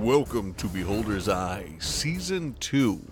Welcome 0.00 0.54
to 0.54 0.66
Beholder's 0.66 1.28
Eye, 1.28 1.72
Season 1.78 2.56
2. 2.60 3.04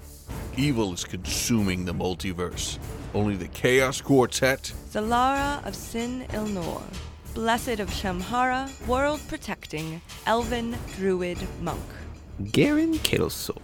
Evil 0.57 0.95
is 0.95 1.05
consuming 1.05 1.85
the 1.85 1.93
multiverse. 1.93 2.79
Only 3.13 3.37
the 3.37 3.49
Chaos 3.49 4.01
Quartet, 4.01 4.73
Zalara 4.89 5.63
of 5.67 5.75
Sin 5.77 6.25
Ilnor, 6.31 6.83
Blessed 7.35 7.81
of 7.81 7.91
Shamhara, 7.91 8.71
world 8.87 9.21
protecting, 9.29 10.01
elven 10.25 10.79
druid 10.97 11.37
monk. 11.61 11.85
Garen 12.53 12.97
Kelso, 13.01 13.61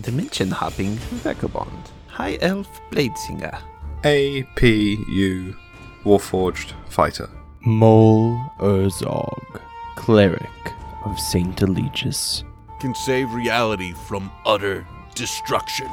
dimension 0.00 0.50
hopping 0.50 0.96
vagabond, 1.22 1.92
high 2.08 2.38
elf 2.40 2.80
bladesinger. 2.90 3.56
APU 4.02 5.56
Warforged 6.02 6.72
Fighter. 6.88 7.30
Mole 7.60 8.36
Urzog, 8.58 9.60
cleric 9.94 10.72
of 11.04 11.20
Saint 11.20 11.62
Eligius. 11.62 12.42
Can 12.80 12.94
save 12.94 13.32
reality 13.32 13.92
from 13.92 14.30
utter 14.44 14.86
destruction. 15.14 15.88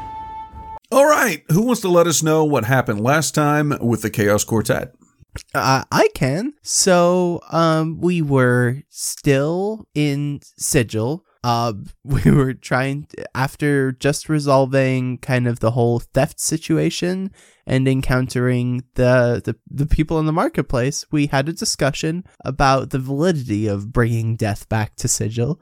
All 0.91 1.05
right, 1.05 1.43
who 1.49 1.61
wants 1.61 1.81
to 1.81 1.89
let 1.89 2.07
us 2.07 2.21
know 2.21 2.43
what 2.43 2.65
happened 2.65 3.01
last 3.01 3.33
time 3.33 3.77
with 3.79 4.01
the 4.01 4.09
Chaos 4.09 4.43
Quartet? 4.43 4.93
Uh, 5.53 5.85
I 5.89 6.09
can. 6.13 6.53
So, 6.61 7.41
um, 7.51 7.99
we 8.01 8.21
were 8.21 8.83
still 8.89 9.87
in 9.95 10.41
Sigil. 10.57 11.25
Uh, 11.43 11.73
we 12.03 12.29
were 12.29 12.53
trying 12.53 13.05
to, 13.05 13.37
after 13.37 13.93
just 13.93 14.27
resolving 14.27 15.17
kind 15.20 15.48
of 15.48 15.59
the 15.59 15.71
whole 15.71 15.99
theft 15.99 16.39
situation 16.39 17.31
and 17.65 17.87
encountering 17.87 18.84
the, 18.95 19.41
the 19.43 19.55
the 19.70 19.85
people 19.85 20.20
in 20.20 20.25
the 20.25 20.34
marketplace. 20.34 21.05
We 21.11 21.27
had 21.27 21.48
a 21.48 21.53
discussion 21.53 22.25
about 22.43 22.89
the 22.89 22.99
validity 22.99 23.67
of 23.67 23.93
bringing 23.93 24.35
death 24.35 24.67
back 24.67 24.95
to 24.98 25.07
Sigil. 25.07 25.61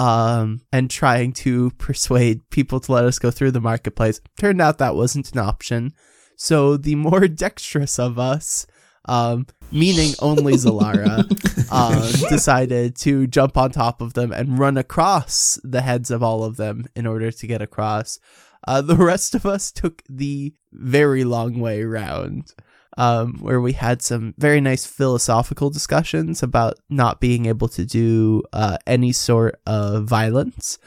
Um, 0.00 0.62
and 0.72 0.90
trying 0.90 1.34
to 1.34 1.72
persuade 1.72 2.48
people 2.48 2.80
to 2.80 2.92
let 2.92 3.04
us 3.04 3.18
go 3.18 3.30
through 3.30 3.50
the 3.50 3.60
marketplace. 3.60 4.20
Turned 4.38 4.60
out 4.60 4.78
that 4.78 4.94
wasn't 4.94 5.30
an 5.32 5.38
option. 5.38 5.92
So 6.36 6.78
the 6.78 6.94
more 6.94 7.28
dexterous 7.28 7.98
of 7.98 8.18
us 8.18 8.66
um, 9.06 9.46
meaning 9.72 10.14
only 10.20 10.54
Zalara, 10.54 11.24
uh, 11.70 12.28
decided 12.28 12.96
to 12.96 13.26
jump 13.26 13.56
on 13.56 13.70
top 13.70 14.00
of 14.00 14.14
them 14.14 14.32
and 14.32 14.58
run 14.58 14.76
across 14.76 15.58
the 15.64 15.80
heads 15.80 16.10
of 16.10 16.22
all 16.22 16.44
of 16.44 16.56
them 16.56 16.86
in 16.94 17.06
order 17.06 17.30
to 17.30 17.46
get 17.46 17.62
across. 17.62 18.18
Uh, 18.66 18.82
the 18.82 18.96
rest 18.96 19.34
of 19.34 19.46
us 19.46 19.72
took 19.72 20.02
the 20.08 20.52
very 20.72 21.24
long 21.24 21.60
way 21.60 21.82
around, 21.82 22.52
um, 22.96 23.38
where 23.40 23.60
we 23.60 23.72
had 23.72 24.02
some 24.02 24.34
very 24.38 24.60
nice 24.60 24.84
philosophical 24.84 25.70
discussions 25.70 26.42
about 26.42 26.78
not 26.88 27.20
being 27.20 27.46
able 27.46 27.68
to 27.68 27.84
do 27.84 28.42
uh, 28.52 28.78
any 28.86 29.12
sort 29.12 29.60
of 29.66 30.04
violence 30.04 30.78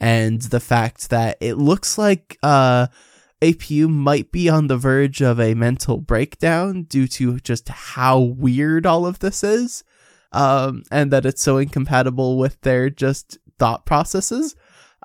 and 0.00 0.40
the 0.42 0.60
fact 0.60 1.10
that 1.10 1.36
it 1.40 1.54
looks 1.54 1.98
like 1.98 2.38
uh, 2.42 2.86
APU 3.42 3.88
might 3.88 4.30
be 4.30 4.48
on 4.48 4.66
the 4.66 4.76
verge 4.76 5.20
of 5.20 5.40
a 5.40 5.54
mental 5.54 5.98
breakdown 5.98 6.84
due 6.84 7.08
to 7.08 7.38
just 7.40 7.68
how 7.68 8.18
weird 8.18 8.86
all 8.86 9.06
of 9.06 9.18
this 9.18 9.42
is, 9.42 9.84
um, 10.32 10.82
and 10.90 11.10
that 11.10 11.26
it's 11.26 11.42
so 11.42 11.58
incompatible 11.58 12.38
with 12.38 12.60
their 12.60 12.90
just 12.90 13.38
thought 13.58 13.86
processes. 13.86 14.54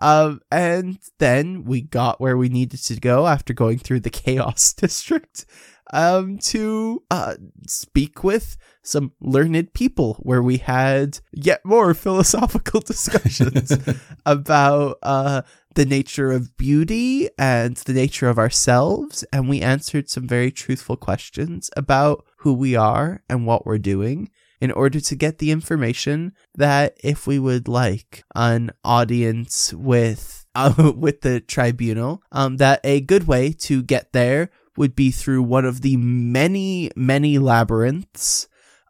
Um, 0.02 0.42
and 0.52 1.00
then 1.20 1.64
we 1.64 1.82
got 1.82 2.20
where 2.20 2.36
we 2.36 2.50
needed 2.50 2.82
to 2.84 3.00
go 3.00 3.28
after 3.28 3.54
going 3.54 3.80
through 3.80 4.02
the 4.02 4.10
Chaos 4.12 4.74
District 4.74 5.46
um, 5.92 6.38
to 6.40 7.04
uh, 7.12 7.36
speak 7.68 8.24
with 8.24 8.58
some 8.84 9.14
learned 9.22 9.74
people 9.74 10.16
where 10.22 10.42
we 10.42 10.58
had 10.58 11.20
yet 11.32 11.64
more 11.66 11.94
philosophical 11.94 12.80
discussions 12.80 13.72
about 14.26 14.98
uh, 15.04 15.42
the 15.76 15.86
nature 15.86 16.32
of 16.32 16.56
beauty 16.58 17.30
and 17.38 17.78
the 17.78 17.94
nature 17.94 18.30
of 18.30 18.38
ourselves. 18.38 19.24
And 19.34 19.50
we 19.50 19.62
answered 19.62 20.10
some 20.10 20.28
very 20.28 20.52
truthful 20.52 20.98
questions 20.98 21.70
about 21.76 22.26
who 22.38 22.54
we 22.54 22.76
are 22.76 23.24
and 23.30 23.46
what 23.46 23.66
we're 23.66 23.78
doing 23.78 24.30
in 24.64 24.72
order 24.72 25.02
to 25.02 25.16
get 25.16 25.40
the 25.40 25.52
information 25.52 26.32
that 26.56 26.96
if 27.04 27.28
we 27.28 27.38
would 27.38 27.68
like 27.68 28.24
an 28.34 28.72
audience 28.86 29.74
with 29.74 30.46
uh, 30.56 30.94
with 30.96 31.22
the 31.22 31.42
tribunal 31.42 32.22
um, 32.32 32.58
that 32.58 32.80
a 32.84 33.02
good 33.02 33.28
way 33.28 33.52
to 33.52 33.82
get 33.82 34.14
there 34.14 34.50
would 34.78 34.96
be 34.96 35.12
through 35.12 35.44
one 35.44 35.66
of 35.66 35.82
the 35.82 35.98
many 35.98 36.90
many 36.96 37.38
labyrinths 37.38 38.48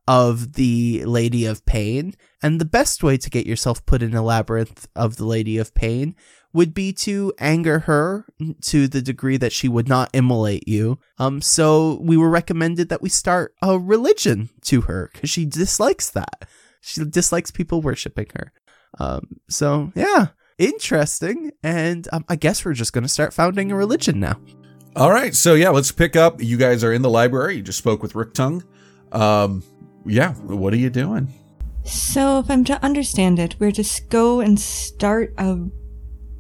of 0.08 0.54
the 0.54 1.04
Lady 1.06 1.46
of 1.46 1.66
Pain. 1.66 2.14
And 2.42 2.60
the 2.60 2.66
best 2.66 3.04
way 3.04 3.18
to 3.18 3.30
get 3.30 3.46
yourself 3.46 3.86
put 3.86 4.04
in 4.04 4.14
a 4.14 4.22
labyrinth 4.22 4.88
of 4.96 5.16
the 5.16 5.26
Lady 5.26 5.58
of 5.58 5.74
Pain 5.74 6.16
would 6.52 6.74
be 6.74 6.94
to 6.94 7.34
anger 7.40 7.80
her 7.80 8.26
to 8.62 8.88
the 8.88 9.02
degree 9.02 9.38
that 9.38 9.52
she 9.52 9.68
would 9.68 9.88
not 9.88 10.10
immolate 10.14 10.68
you. 10.68 11.00
Um, 11.18 11.42
so 11.42 12.00
we 12.02 12.16
were 12.16 12.30
recommended 12.30 12.90
that 12.90 13.02
we 13.02 13.10
start 13.10 13.56
a 13.62 13.80
religion 13.80 14.50
to 14.64 14.82
her 14.82 15.10
because 15.12 15.30
she 15.30 15.46
dislikes 15.46 16.12
that. 16.12 16.48
She 16.82 17.04
dislikes 17.06 17.50
people 17.50 17.82
worshiping 17.82 18.28
her. 18.36 18.52
Um, 19.00 19.40
so 19.50 19.92
yeah, 19.96 20.28
interesting. 20.60 21.52
And 21.64 22.08
um, 22.12 22.26
I 22.30 22.36
guess 22.36 22.64
we're 22.64 22.74
just 22.74 22.94
going 22.94 23.04
to 23.04 23.10
start 23.10 23.34
founding 23.34 23.72
a 23.72 23.76
religion 23.76 24.20
now. 24.20 24.40
All 24.96 25.10
right, 25.12 25.34
so 25.34 25.56
yeah, 25.56 25.70
let's 25.70 25.92
pick 25.92 26.16
up. 26.16 26.42
You 26.42 26.56
guys 26.58 26.84
are 26.84 26.94
in 26.94 27.02
the 27.02 27.10
library. 27.10 27.56
You 27.58 27.64
just 27.64 27.80
spoke 27.80 28.04
with 28.04 28.14
Rick 28.14 28.34
Tongue. 28.34 28.64
Um, 29.12 29.64
yeah, 30.06 30.34
what 30.34 30.72
are 30.74 30.78
you 30.78 30.90
doing? 30.92 31.34
So, 31.84 32.40
if 32.40 32.50
I'm 32.50 32.64
to 32.66 32.82
understand 32.84 33.40
it, 33.40 33.56
we're 33.60 33.72
to 33.72 34.02
go 34.10 34.40
and 34.40 34.60
start 34.60 35.34
a 35.38 35.58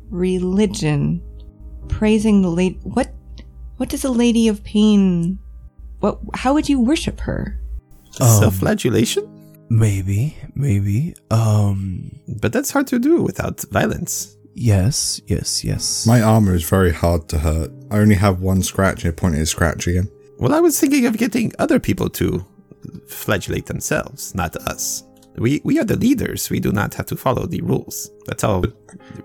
religion 0.09 1.21
praising 1.87 2.41
the 2.43 2.49
lady. 2.49 2.79
What? 2.83 3.11
What 3.77 3.89
does 3.89 4.03
a 4.05 4.11
lady 4.11 4.47
of 4.47 4.63
pain? 4.63 5.39
What? 5.99 6.19
How 6.35 6.53
would 6.53 6.69
you 6.69 6.79
worship 6.79 7.19
her? 7.21 7.59
Um, 8.21 8.39
Self-flagellation? 8.39 9.27
Maybe, 9.69 10.37
maybe. 10.53 11.15
Um, 11.31 12.11
But 12.27 12.53
that's 12.53 12.69
hard 12.69 12.85
to 12.87 12.99
do 12.99 13.23
without 13.23 13.61
violence. 13.71 14.37
Yes, 14.53 15.21
yes, 15.27 15.63
yes. 15.63 16.05
My 16.05 16.21
armor 16.21 16.53
is 16.53 16.67
very 16.67 16.91
hard 16.91 17.27
to 17.29 17.39
hurt. 17.39 17.71
I 17.91 17.99
only 17.99 18.15
have 18.15 18.41
one 18.41 18.63
scratch 18.63 19.03
and 19.03 19.13
it 19.13 19.17
pointed 19.17 19.41
at 19.41 19.47
scratch 19.47 19.87
again. 19.87 20.09
Well, 20.39 20.53
I 20.53 20.59
was 20.59 20.79
thinking 20.79 21.05
of 21.05 21.17
getting 21.17 21.51
other 21.59 21.79
people 21.79 22.09
to 22.11 22.45
flagellate 23.07 23.67
themselves, 23.67 24.33
not 24.35 24.55
us. 24.55 25.03
We 25.35 25.61
we 25.63 25.79
are 25.79 25.85
the 25.85 25.95
leaders. 25.97 26.49
We 26.49 26.59
do 26.59 26.71
not 26.71 26.93
have 26.95 27.07
to 27.07 27.15
follow 27.15 27.47
the 27.47 27.61
rules. 27.61 28.11
That's 28.25 28.43
how 28.43 28.61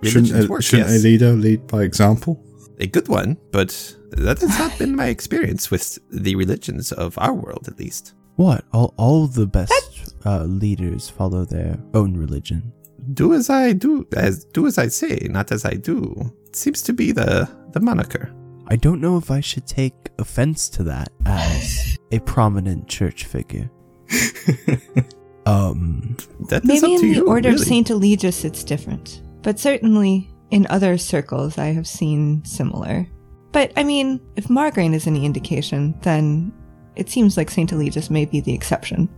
religions 0.00 0.28
Shouldn't, 0.28 0.44
a, 0.44 0.48
work. 0.48 0.62
shouldn't 0.62 0.88
yes. 0.90 1.00
a 1.00 1.04
leader 1.04 1.32
lead 1.32 1.66
by 1.66 1.82
example? 1.82 2.42
a 2.80 2.86
good 2.86 3.08
one, 3.08 3.36
but 3.50 3.96
that 4.10 4.40
has 4.40 4.58
not 4.58 4.78
been 4.78 4.94
my 4.94 5.06
experience 5.06 5.70
with 5.70 5.98
the 6.10 6.34
religions 6.36 6.92
of 6.92 7.18
our 7.18 7.34
world, 7.34 7.66
at 7.68 7.78
least. 7.78 8.14
What? 8.36 8.64
All 8.72 8.94
all 8.96 9.26
the 9.26 9.46
best 9.46 10.14
uh, 10.24 10.44
leaders 10.44 11.08
follow 11.08 11.44
their 11.44 11.78
own 11.94 12.16
religion. 12.16 12.72
Do 13.12 13.32
as 13.32 13.48
I 13.48 13.72
do, 13.72 14.06
as 14.16 14.44
do 14.44 14.66
as 14.66 14.78
I 14.78 14.88
say, 14.88 15.26
not 15.30 15.50
as 15.52 15.64
I 15.64 15.74
do. 15.74 16.32
It 16.46 16.56
seems 16.56 16.82
to 16.82 16.92
be 16.92 17.12
the 17.12 17.48
the 17.72 17.80
moniker. 17.80 18.32
I 18.68 18.76
don't 18.76 19.00
know 19.00 19.16
if 19.16 19.30
I 19.30 19.40
should 19.40 19.66
take 19.66 19.94
offense 20.18 20.68
to 20.70 20.82
that 20.84 21.10
as 21.24 21.96
a 22.12 22.18
prominent 22.20 22.86
church 22.86 23.24
figure. 23.24 23.70
um, 25.46 26.16
That 26.48 26.64
is 26.64 26.68
Maybe 26.68 26.78
up 26.78 26.84
in 26.84 27.00
to 27.00 27.08
the 27.08 27.14
you, 27.14 27.26
Order 27.26 27.50
of. 27.50 27.60
Saint 27.60 27.88
Eligius 27.88 28.44
it's 28.44 28.62
different, 28.64 29.22
but 29.42 29.58
certainly 29.58 30.30
in 30.50 30.66
other 30.68 30.98
circles 30.98 31.56
I 31.56 31.66
have 31.66 31.86
seen 31.86 32.44
similar. 32.44 33.06
But 33.52 33.72
I 33.76 33.84
mean, 33.84 34.20
if 34.36 34.48
Margraine 34.48 34.94
is 34.94 35.06
any 35.06 35.24
indication, 35.24 35.98
then 36.02 36.52
it 36.96 37.08
seems 37.08 37.36
like 37.38 37.50
Saint 37.50 37.72
Eligius 37.72 38.10
may 38.10 38.26
be 38.26 38.40
the 38.40 38.52
exception. 38.52 39.08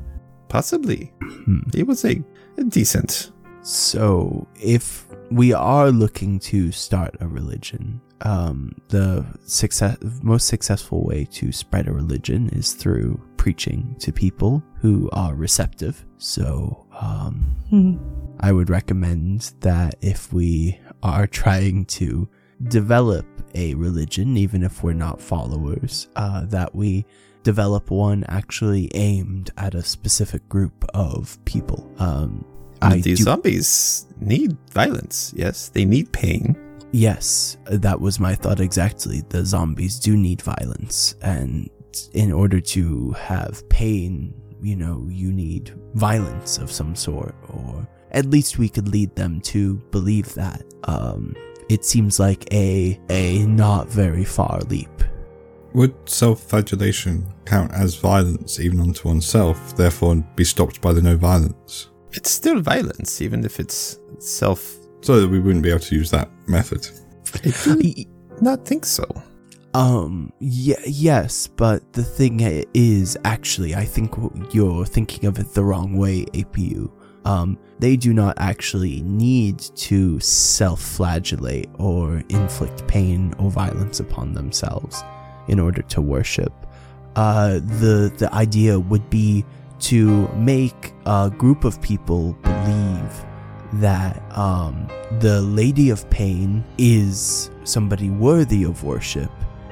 Possibly, 0.49 1.13
hmm. 1.23 1.61
he 1.75 1.83
was 1.83 2.05
a, 2.05 2.23
a 2.57 2.65
decent. 2.65 3.33
So 3.63 4.47
if 4.61 5.07
we 5.31 5.53
are 5.53 5.91
looking 5.91 6.39
to 6.41 6.73
start 6.73 7.17
a 7.21 7.29
religion, 7.29 8.01
um, 8.23 8.73
the 8.89 9.25
success 9.45 9.97
most 10.23 10.47
successful 10.47 11.05
way 11.05 11.25
to 11.33 11.53
spread 11.53 11.89
a 11.89 11.93
religion 11.93 12.51
is 12.51 12.75
through 12.75 13.21
preaching 13.37 13.97
to 13.99 14.13
people 14.13 14.63
who 14.81 15.09
are 15.13 15.35
receptive. 15.35 16.05
So, 16.19 16.87
um, 17.01 17.57
Hmm. 17.71 17.97
I 18.41 18.53
would 18.53 18.69
recommend 18.69 19.53
that 19.61 19.95
if 20.01 20.33
we 20.33 20.79
are 21.03 21.27
trying 21.27 21.87
to 21.87 22.29
develop 22.69 23.27
a 23.55 23.75
religion, 23.75 24.37
even 24.37 24.63
if 24.63 24.83
we're 24.83 24.93
not 24.93 25.21
followers, 25.21 26.09
uh, 26.17 26.45
that 26.47 26.75
we 26.75 27.07
develop 27.43 27.91
one 27.91 28.25
actually 28.29 28.91
aimed 28.95 29.51
at 29.57 29.75
a 29.75 29.83
specific 29.83 30.47
group 30.49 30.85
of 30.93 31.43
people. 31.45 31.91
Um, 31.99 32.45
But 32.81 32.93
I 32.93 33.01
these 33.01 33.19
do- 33.19 33.25
zombies 33.25 34.07
need 34.21 34.57
violence. 34.73 35.33
Yes, 35.37 35.69
they 35.69 35.85
need 35.85 36.13
pain. 36.13 36.57
yes, 36.93 37.57
that 37.67 38.01
was 38.01 38.19
my 38.19 38.35
thought 38.35 38.61
exactly. 38.61 39.23
The 39.29 39.45
zombies 39.45 39.99
do 39.99 40.17
need 40.17 40.43
violence, 40.43 41.15
and 41.23 41.69
in 42.15 42.33
order 42.33 42.61
to 42.61 43.13
have 43.13 43.69
pain, 43.69 44.33
you 44.63 44.77
know, 44.77 45.07
you 45.09 45.33
need 45.33 45.75
violence 45.95 46.59
of 46.59 46.71
some 46.71 46.95
sort, 46.97 47.35
or 47.49 47.87
at 48.13 48.27
least 48.27 48.59
we 48.59 48.69
could 48.69 48.89
lead 48.89 49.15
them 49.17 49.41
to 49.43 49.75
believe 49.91 50.35
that. 50.35 50.63
Um, 50.85 51.35
it 51.69 51.85
seems 51.85 52.19
like 52.19 52.53
a 52.53 52.99
a 53.11 53.45
not 53.47 53.89
very 53.89 54.25
far 54.25 54.61
leap. 54.69 54.91
Would 55.73 55.95
self-flagellation 56.09 57.33
count 57.45 57.71
as 57.73 57.95
violence 57.95 58.59
even 58.59 58.81
unto 58.81 59.07
oneself, 59.09 59.77
therefore 59.77 60.17
be 60.35 60.43
stopped 60.45 60.81
by 60.81 60.93
the 60.93 61.01
no 61.03 61.17
violence? 61.17 61.89
It's 62.13 62.31
still 62.31 62.61
violence, 62.61 63.21
even 63.23 63.45
if 63.45 63.61
it's 63.61 63.99
self. 64.19 64.77
So 65.03 65.21
that 65.21 65.29
we 65.29 65.41
wouldn't 65.41 65.63
be 65.63 65.71
able 65.71 65.81
to 65.81 65.95
use 65.95 66.11
that 66.11 66.29
method. 66.47 66.87
I 67.35 67.51
do 67.75 68.05
not 68.41 68.67
think 68.67 68.85
so. 68.85 69.07
Um, 69.73 70.33
yeah, 70.41 70.81
yes, 70.85 71.47
but 71.47 71.93
the 71.93 72.03
thing 72.03 72.41
is, 72.75 73.17
actually, 73.25 73.75
I 73.75 73.85
think 73.85 74.15
you're 74.53 74.85
thinking 74.85 75.27
of 75.27 75.39
it 75.39 75.55
the 75.55 75.65
wrong 75.65 75.97
way, 75.97 76.25
APU. 76.27 76.91
Um, 77.25 77.59
they 77.79 77.97
do 77.97 78.13
not 78.13 78.37
actually 78.39 79.03
need 79.03 79.59
to 79.59 80.19
self 80.21 80.81
flagellate 80.81 81.69
or 81.79 82.23
inflict 82.31 82.87
pain 82.89 83.35
or 83.39 83.51
violence 83.51 84.01
upon 84.01 84.33
themselves 84.33 85.03
in 85.49 85.61
order 85.61 85.83
to 85.83 86.01
worship. 86.01 86.53
Uh, 87.17 87.55
the, 87.55 88.13
the 88.19 88.33
idea 88.33 88.79
would 88.79 89.09
be 89.11 89.45
to 89.81 90.29
make 90.35 90.93
a 91.07 91.31
group 91.37 91.65
of 91.65 91.81
people 91.81 92.33
believe 92.43 93.25
that 93.75 94.23
um, 94.37 94.89
the 95.21 95.41
Lady 95.43 95.91
of 95.91 96.09
Pain 96.11 96.65
is 96.79 97.51
somebody 97.65 98.11
worthy 98.11 98.65
of 98.65 98.83
worship 98.83 99.31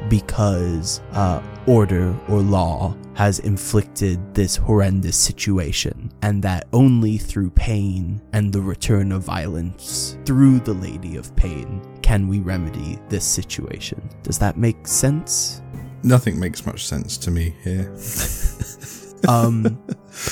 because 0.08 1.00
uh, 1.12 1.42
order 1.66 2.14
or 2.28 2.40
law 2.40 2.96
has 3.14 3.40
inflicted 3.40 4.32
this 4.32 4.54
horrendous 4.54 5.16
situation, 5.16 6.10
and 6.22 6.40
that 6.42 6.68
only 6.72 7.18
through 7.18 7.50
pain 7.50 8.22
and 8.32 8.52
the 8.52 8.60
return 8.60 9.10
of 9.10 9.24
violence 9.24 10.16
through 10.24 10.60
the 10.60 10.72
Lady 10.74 11.16
of 11.16 11.34
Pain 11.34 11.82
can 12.00 12.28
we 12.28 12.38
remedy 12.38 12.98
this 13.08 13.24
situation. 13.24 14.00
Does 14.22 14.38
that 14.38 14.56
make 14.56 14.86
sense? 14.86 15.62
Nothing 16.04 16.38
makes 16.38 16.64
much 16.64 16.86
sense 16.86 17.18
to 17.18 17.30
me 17.32 17.54
here. 17.64 17.92
Um, 19.28 19.78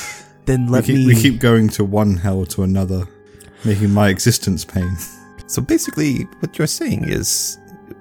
then 0.47 0.67
let 0.69 0.87
we, 0.87 0.95
keep, 0.95 1.07
me. 1.07 1.15
we 1.15 1.23
keep 1.23 1.39
going 1.39 1.69
to 1.71 1.85
one 1.85 2.17
hell 2.17 2.45
to 2.47 2.63
another, 2.65 3.07
making 3.65 3.93
my 3.93 4.09
existence 4.09 4.65
pain. 4.65 4.97
So 5.47 5.63
basically, 5.63 6.23
what 6.41 6.59
you're 6.59 6.67
saying 6.67 7.05
is 7.05 7.59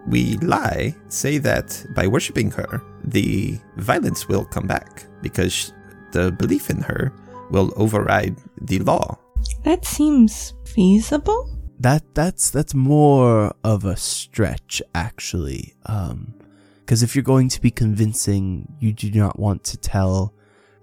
we 0.08 0.38
lie, 0.38 0.96
say 1.10 1.38
that 1.40 1.86
by 1.94 2.08
worshipping 2.08 2.50
her, 2.52 2.82
the 3.04 3.60
violence 3.78 4.28
will 4.28 4.46
come 4.46 4.66
back 4.66 5.06
because 5.22 5.74
the 6.12 6.32
belief 6.32 6.70
in 6.70 6.82
her 6.82 7.12
will 7.52 7.72
override 7.76 8.38
the 8.62 8.80
law. 8.80 9.18
That 9.64 9.86
seems 9.86 10.54
feasible. 10.66 11.52
that 11.80 12.04
that's 12.16 12.50
that's 12.52 12.74
more 12.74 13.54
of 13.64 13.84
a 13.84 13.98
stretch 13.98 14.82
actually 14.94 15.74
um 15.88 16.34
because 16.80 17.04
if 17.04 17.16
you're 17.16 17.24
going 17.36 17.50
to 17.50 17.60
be 17.60 17.70
convincing 17.70 18.66
you 18.80 18.94
do 18.94 19.12
not 19.12 19.38
want 19.38 19.64
to 19.66 19.76
tell 19.78 20.34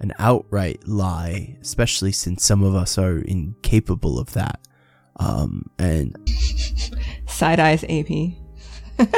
an 0.03 0.13
outright 0.19 0.87
lie 0.87 1.57
especially 1.63 2.13
since 2.13 2.45
some 2.45 2.63
of 2.63 2.75
us 2.75 2.99
are 2.99 3.19
incapable 3.19 4.19
of 4.19 4.33
that 4.33 4.61
um 5.17 5.71
and 5.79 6.17
Side 7.27 7.61
eyes 7.61 7.83
AP. 7.85 8.11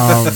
um 0.00 0.26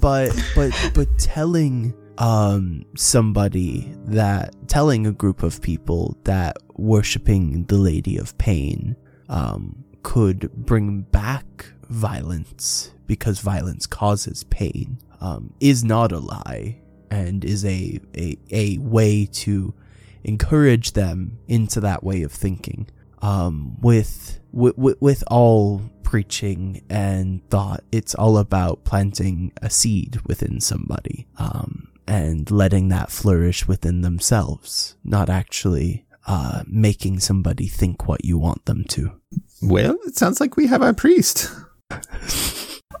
but 0.00 0.30
but 0.54 0.90
but 0.94 1.18
telling 1.18 1.92
um 2.18 2.84
somebody 2.96 3.92
that 4.04 4.54
telling 4.68 5.06
a 5.06 5.12
group 5.12 5.42
of 5.42 5.60
people 5.60 6.16
that 6.24 6.56
worshiping 6.74 7.64
the 7.64 7.76
lady 7.76 8.16
of 8.16 8.38
pain 8.38 8.96
um 9.28 9.84
could 10.04 10.50
bring 10.52 11.02
back 11.02 11.66
violence 11.88 12.92
because 13.06 13.40
violence 13.40 13.86
causes 13.86 14.44
pain 14.44 14.96
um 15.20 15.52
is 15.60 15.82
not 15.82 16.12
a 16.12 16.18
lie 16.18 16.80
and 17.10 17.44
is 17.44 17.64
a 17.64 17.98
a, 18.16 18.36
a 18.50 18.78
way 18.78 19.26
to 19.26 19.74
encourage 20.22 20.92
them 20.92 21.38
into 21.48 21.80
that 21.80 22.02
way 22.02 22.22
of 22.22 22.32
thinking 22.32 22.88
um 23.22 23.76
with 23.80 24.40
with, 24.52 24.96
with 25.00 25.24
all 25.28 25.82
preaching 26.02 26.82
and 26.88 27.48
thought 27.50 27.82
it's 27.90 28.14
all 28.14 28.38
about 28.38 28.84
planting 28.84 29.52
a 29.60 29.68
seed 29.68 30.20
within 30.26 30.60
somebody 30.60 31.26
um, 31.38 31.88
and 32.06 32.50
letting 32.50 32.88
that 32.88 33.10
flourish 33.10 33.66
within 33.66 34.02
themselves 34.02 34.96
not 35.02 35.28
actually 35.28 36.06
uh, 36.26 36.62
making 36.66 37.18
somebody 37.20 37.66
think 37.66 38.06
what 38.06 38.24
you 38.24 38.38
want 38.38 38.64
them 38.66 38.84
to 38.84 39.20
Well, 39.62 39.96
it 40.04 40.16
sounds 40.16 40.40
like 40.40 40.56
we 40.56 40.66
have 40.66 40.82
our 40.82 40.92
priest. 40.92 41.50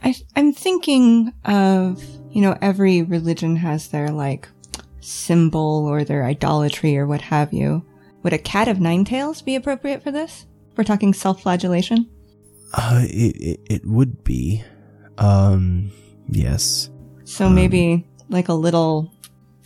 I, 0.02 0.14
I'm 0.36 0.52
thinking 0.52 1.32
of, 1.44 2.02
you 2.34 2.42
know, 2.42 2.58
every 2.60 3.02
religion 3.02 3.56
has 3.56 3.88
their 3.88 4.10
like 4.10 4.48
symbol 5.00 5.86
or 5.86 6.04
their 6.04 6.24
idolatry 6.24 6.98
or 6.98 7.06
what 7.06 7.20
have 7.22 7.52
you. 7.52 7.84
Would 8.22 8.32
a 8.32 8.38
cat 8.38 8.68
of 8.68 8.80
nine 8.80 9.04
tails 9.04 9.40
be 9.40 9.54
appropriate 9.54 10.02
for 10.02 10.10
this? 10.10 10.46
We're 10.76 10.84
talking 10.84 11.14
self 11.14 11.42
flagellation? 11.42 12.10
uh, 12.74 13.02
it, 13.04 13.36
it, 13.36 13.60
it 13.70 13.86
would 13.86 14.24
be 14.24 14.62
um 15.18 15.92
yes 16.28 16.90
So 17.24 17.48
maybe 17.48 18.04
like 18.28 18.48
a 18.48 18.54
little 18.54 19.12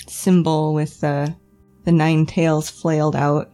symbol 0.07 0.75
with 0.75 1.01
the 1.01 1.35
the 1.85 1.93
nine 1.93 2.27
tails 2.27 2.69
flailed 2.69 3.17
out, 3.17 3.51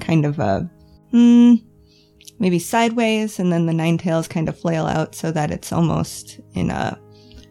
kind 0.00 0.24
of 0.24 0.38
a 0.38 0.70
hmm, 1.10 1.54
maybe 2.38 2.60
sideways, 2.60 3.40
and 3.40 3.52
then 3.52 3.66
the 3.66 3.72
nine 3.72 3.98
tails 3.98 4.28
kind 4.28 4.48
of 4.48 4.58
flail 4.58 4.86
out 4.86 5.16
so 5.16 5.32
that 5.32 5.50
it's 5.50 5.72
almost 5.72 6.38
in 6.54 6.70
a 6.70 6.96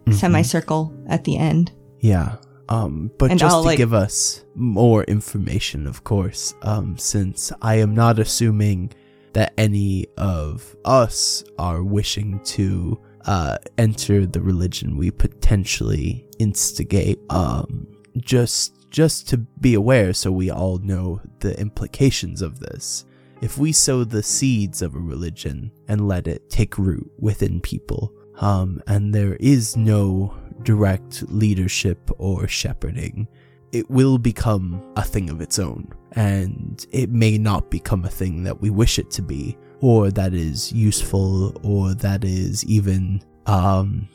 Mhm. 0.06 0.14
semicircle 0.14 0.94
at 1.08 1.24
the 1.24 1.38
end. 1.38 1.72
Yeah. 2.00 2.36
Um, 2.70 3.12
but 3.20 3.30
And 3.32 3.40
just 3.40 3.54
I'll, 3.54 3.62
to 3.62 3.68
like- 3.68 3.78
give 3.78 3.94
us 3.94 4.44
more 4.56 5.04
information, 5.06 5.86
of 5.86 6.04
course, 6.04 6.54
um, 6.62 6.98
since 6.98 7.52
I 7.62 7.76
am 7.76 7.94
not 7.94 8.20
assuming 8.20 8.92
that 9.34 9.54
any 9.58 10.06
of 10.18 10.76
us 10.86 11.44
are 11.58 11.84
wishing 11.84 12.40
to 12.46 13.00
uh, 13.26 13.58
enter 13.78 14.26
the 14.26 14.42
religion 14.42 14.98
we 14.98 15.10
potentially 15.10 16.26
instigate. 16.40 17.20
Um, 17.30 17.88
just 18.18 18.74
just 18.90 19.28
to 19.30 19.38
be 19.38 19.74
aware, 19.74 20.14
so 20.14 20.32
we 20.32 20.52
all 20.52 20.78
know 20.80 21.20
the 21.40 21.58
implications 21.60 22.42
of 22.42 22.60
this. 22.60 23.06
If 23.42 23.58
we 23.58 23.72
sow 23.72 24.04
the 24.04 24.22
seeds 24.22 24.82
of 24.82 24.94
a 24.96 25.00
religion 25.00 25.72
and 25.88 26.08
let 26.08 26.28
it 26.28 26.50
take 26.50 26.78
root 26.78 27.10
within 27.18 27.60
people, 27.62 28.14
um, 28.38 28.82
and 28.88 29.14
there 29.14 29.36
is 29.36 29.76
no 29.78 30.36
direct 30.64 31.24
leadership 31.30 32.10
or 32.18 32.48
shepherding, 32.48 33.28
it 33.72 33.90
will 33.90 34.18
become 34.18 34.84
a 34.96 35.04
thing 35.04 35.30
of 35.30 35.42
its 35.42 35.60
own. 35.60 35.92
And 36.14 36.86
it 36.92 37.10
may 37.10 37.38
not 37.38 37.72
become 37.72 38.06
a 38.06 38.10
thing 38.10 38.44
that 38.44 38.62
we 38.62 38.70
wish 38.70 39.00
it 39.00 39.10
to 39.12 39.22
be, 39.22 39.58
or 39.82 40.12
that 40.12 40.34
is 40.34 40.72
useful, 40.72 41.58
or 41.64 41.94
that 41.96 42.24
is 42.24 42.64
even 42.66 43.24
um, 43.48 44.08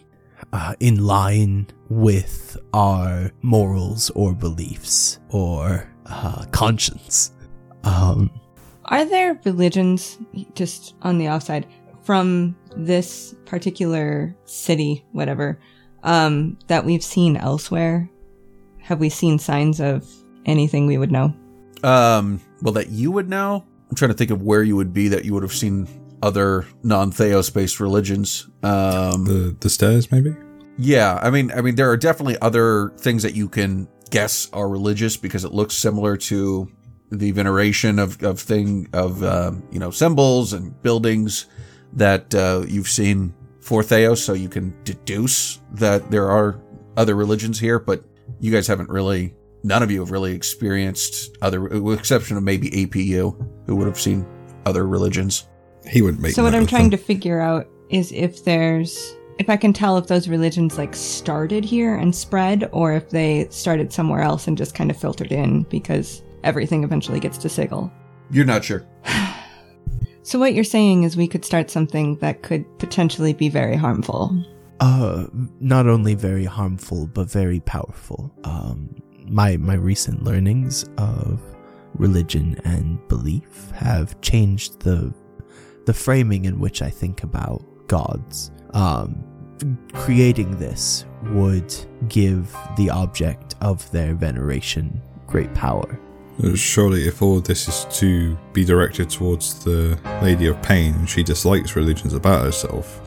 uh, 0.52 0.74
in 0.80 1.04
line 1.04 1.66
with 1.88 2.56
our 2.72 3.30
morals 3.42 4.10
or 4.10 4.32
beliefs 4.32 5.18
or 5.30 5.90
uh, 6.06 6.44
conscience. 6.52 7.32
Um, 7.84 8.30
Are 8.86 9.04
there 9.04 9.40
religions, 9.44 10.18
just 10.54 10.94
on 11.02 11.18
the 11.18 11.28
offside, 11.28 11.66
from 12.02 12.56
this 12.78 13.34
particular 13.44 14.34
city, 14.44 15.04
whatever, 15.12 15.58
um, 16.04 16.56
that 16.68 16.84
we've 16.84 17.02
seen 17.04 17.36
elsewhere? 17.36 18.08
Have 18.80 19.00
we 19.00 19.08
seen 19.10 19.38
signs 19.38 19.80
of 19.80 20.08
anything 20.46 20.86
we 20.86 20.96
would 20.96 21.10
know? 21.12 21.34
Um, 21.82 22.40
well, 22.62 22.72
that 22.74 22.88
you 22.90 23.10
would 23.10 23.28
know. 23.28 23.64
I'm 23.90 23.96
trying 23.96 24.10
to 24.10 24.16
think 24.16 24.30
of 24.30 24.42
where 24.42 24.62
you 24.62 24.76
would 24.76 24.92
be 24.92 25.08
that 25.08 25.24
you 25.24 25.34
would 25.34 25.42
have 25.42 25.52
seen 25.52 25.86
other 26.22 26.66
non-Theos 26.82 27.50
based 27.50 27.80
religions. 27.80 28.48
Um, 28.62 29.24
The 29.24 29.56
the 29.60 29.70
stairs, 29.70 30.10
maybe. 30.10 30.34
yeah, 30.78 31.18
I 31.22 31.30
mean, 31.30 31.50
I 31.52 31.60
mean, 31.60 31.74
there 31.76 31.90
are 31.90 31.96
definitely 31.96 32.38
other 32.40 32.92
things 32.98 33.22
that 33.22 33.34
you 33.34 33.48
can 33.48 33.88
guess 34.10 34.48
are 34.52 34.68
religious 34.68 35.16
because 35.16 35.44
it 35.44 35.52
looks 35.52 35.74
similar 35.76 36.16
to 36.16 36.70
the 37.10 37.30
veneration 37.32 37.98
of 37.98 38.22
of 38.22 38.40
thing 38.40 38.88
of 38.92 39.22
um, 39.22 39.62
you 39.70 39.78
know 39.78 39.90
symbols 39.90 40.52
and 40.52 40.80
buildings 40.82 41.46
that 41.94 42.34
uh, 42.34 42.64
you've 42.66 42.88
seen 42.88 43.34
for 43.60 43.82
Theos. 43.82 44.24
So 44.24 44.32
you 44.32 44.48
can 44.48 44.74
deduce 44.84 45.60
that 45.72 46.10
there 46.10 46.30
are 46.30 46.60
other 46.96 47.14
religions 47.14 47.58
here, 47.58 47.78
but 47.78 48.02
you 48.40 48.52
guys 48.52 48.66
haven't 48.66 48.88
really. 48.88 49.34
None 49.64 49.82
of 49.82 49.90
you 49.90 49.98
have 50.00 50.12
really 50.12 50.34
experienced 50.34 51.36
other, 51.42 51.60
with 51.60 51.98
exception 51.98 52.36
of 52.36 52.44
maybe 52.44 52.70
APU, 52.70 53.36
who 53.66 53.74
would 53.74 53.88
have 53.88 53.98
seen 53.98 54.24
other 54.66 54.86
religions. 54.86 55.48
He 55.90 56.00
wouldn't 56.00 56.22
make. 56.22 56.32
so 56.32 56.44
what 56.44 56.54
I'm 56.54 56.66
trying 56.66 56.90
them. 56.90 56.98
to 56.98 57.04
figure 57.04 57.40
out 57.40 57.66
is 57.90 58.12
if 58.12 58.44
there's 58.44 59.16
if 59.38 59.48
I 59.48 59.56
can 59.56 59.72
tell 59.72 59.98
if 59.98 60.06
those 60.06 60.28
religions 60.28 60.78
like 60.78 60.94
started 60.94 61.64
here 61.64 61.96
and 61.96 62.14
spread 62.14 62.68
or 62.72 62.92
if 62.92 63.10
they 63.10 63.48
started 63.50 63.92
somewhere 63.92 64.20
else 64.20 64.46
and 64.46 64.56
just 64.56 64.74
kind 64.74 64.90
of 64.90 64.96
filtered 64.96 65.32
in 65.32 65.62
because 65.64 66.22
everything 66.44 66.84
eventually 66.84 67.20
gets 67.20 67.38
to 67.38 67.48
Sigil. 67.48 67.90
You're 68.30 68.44
not 68.44 68.64
sure. 68.64 68.86
So 70.28 70.38
what 70.38 70.52
you're 70.52 70.62
saying 70.62 71.04
is 71.04 71.16
we 71.16 71.26
could 71.26 71.42
start 71.42 71.70
something 71.70 72.16
that 72.16 72.42
could 72.42 72.66
potentially 72.78 73.32
be 73.32 73.48
very 73.48 73.76
harmful. 73.76 74.38
Uh, 74.78 75.24
not 75.58 75.86
only 75.86 76.14
very 76.14 76.44
harmful 76.44 77.06
but 77.06 77.30
very 77.30 77.60
powerful. 77.60 78.30
Um, 78.44 78.94
my 79.24 79.56
my 79.56 79.72
recent 79.72 80.24
learnings 80.24 80.84
of 80.98 81.40
religion 81.94 82.60
and 82.64 82.98
belief 83.08 83.70
have 83.70 84.20
changed 84.20 84.80
the 84.80 85.14
the 85.86 85.94
framing 85.94 86.44
in 86.44 86.60
which 86.60 86.82
I 86.82 86.90
think 86.90 87.22
about 87.22 87.64
gods. 87.86 88.50
Um, 88.74 89.24
creating 89.94 90.58
this 90.58 91.06
would 91.32 91.74
give 92.08 92.54
the 92.76 92.90
object 92.90 93.54
of 93.62 93.90
their 93.92 94.12
veneration 94.14 95.00
great 95.26 95.54
power. 95.54 95.98
Uh, 96.42 96.54
Surely, 96.54 97.08
if 97.08 97.20
all 97.20 97.40
this 97.40 97.68
is 97.68 97.98
to 97.98 98.36
be 98.52 98.64
directed 98.64 99.10
towards 99.10 99.64
the 99.64 99.98
Lady 100.22 100.46
of 100.46 100.60
Pain 100.62 100.94
and 100.94 101.08
she 101.08 101.22
dislikes 101.22 101.74
religions 101.74 102.14
about 102.14 102.44
herself, 102.44 103.00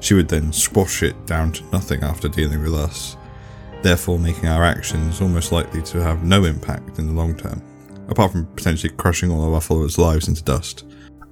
she 0.00 0.14
would 0.14 0.28
then 0.28 0.52
squash 0.52 1.02
it 1.02 1.26
down 1.26 1.52
to 1.52 1.64
nothing 1.70 2.02
after 2.02 2.28
dealing 2.28 2.62
with 2.62 2.74
us, 2.74 3.16
therefore 3.82 4.18
making 4.18 4.48
our 4.48 4.64
actions 4.64 5.20
almost 5.20 5.52
likely 5.52 5.82
to 5.82 6.02
have 6.02 6.24
no 6.24 6.44
impact 6.44 6.98
in 6.98 7.06
the 7.06 7.12
long 7.12 7.36
term, 7.36 7.62
apart 8.08 8.32
from 8.32 8.46
potentially 8.56 8.92
crushing 8.96 9.30
all 9.30 9.46
of 9.46 9.52
our 9.52 9.60
followers' 9.60 9.98
lives 9.98 10.28
into 10.28 10.42
dust. 10.42 10.84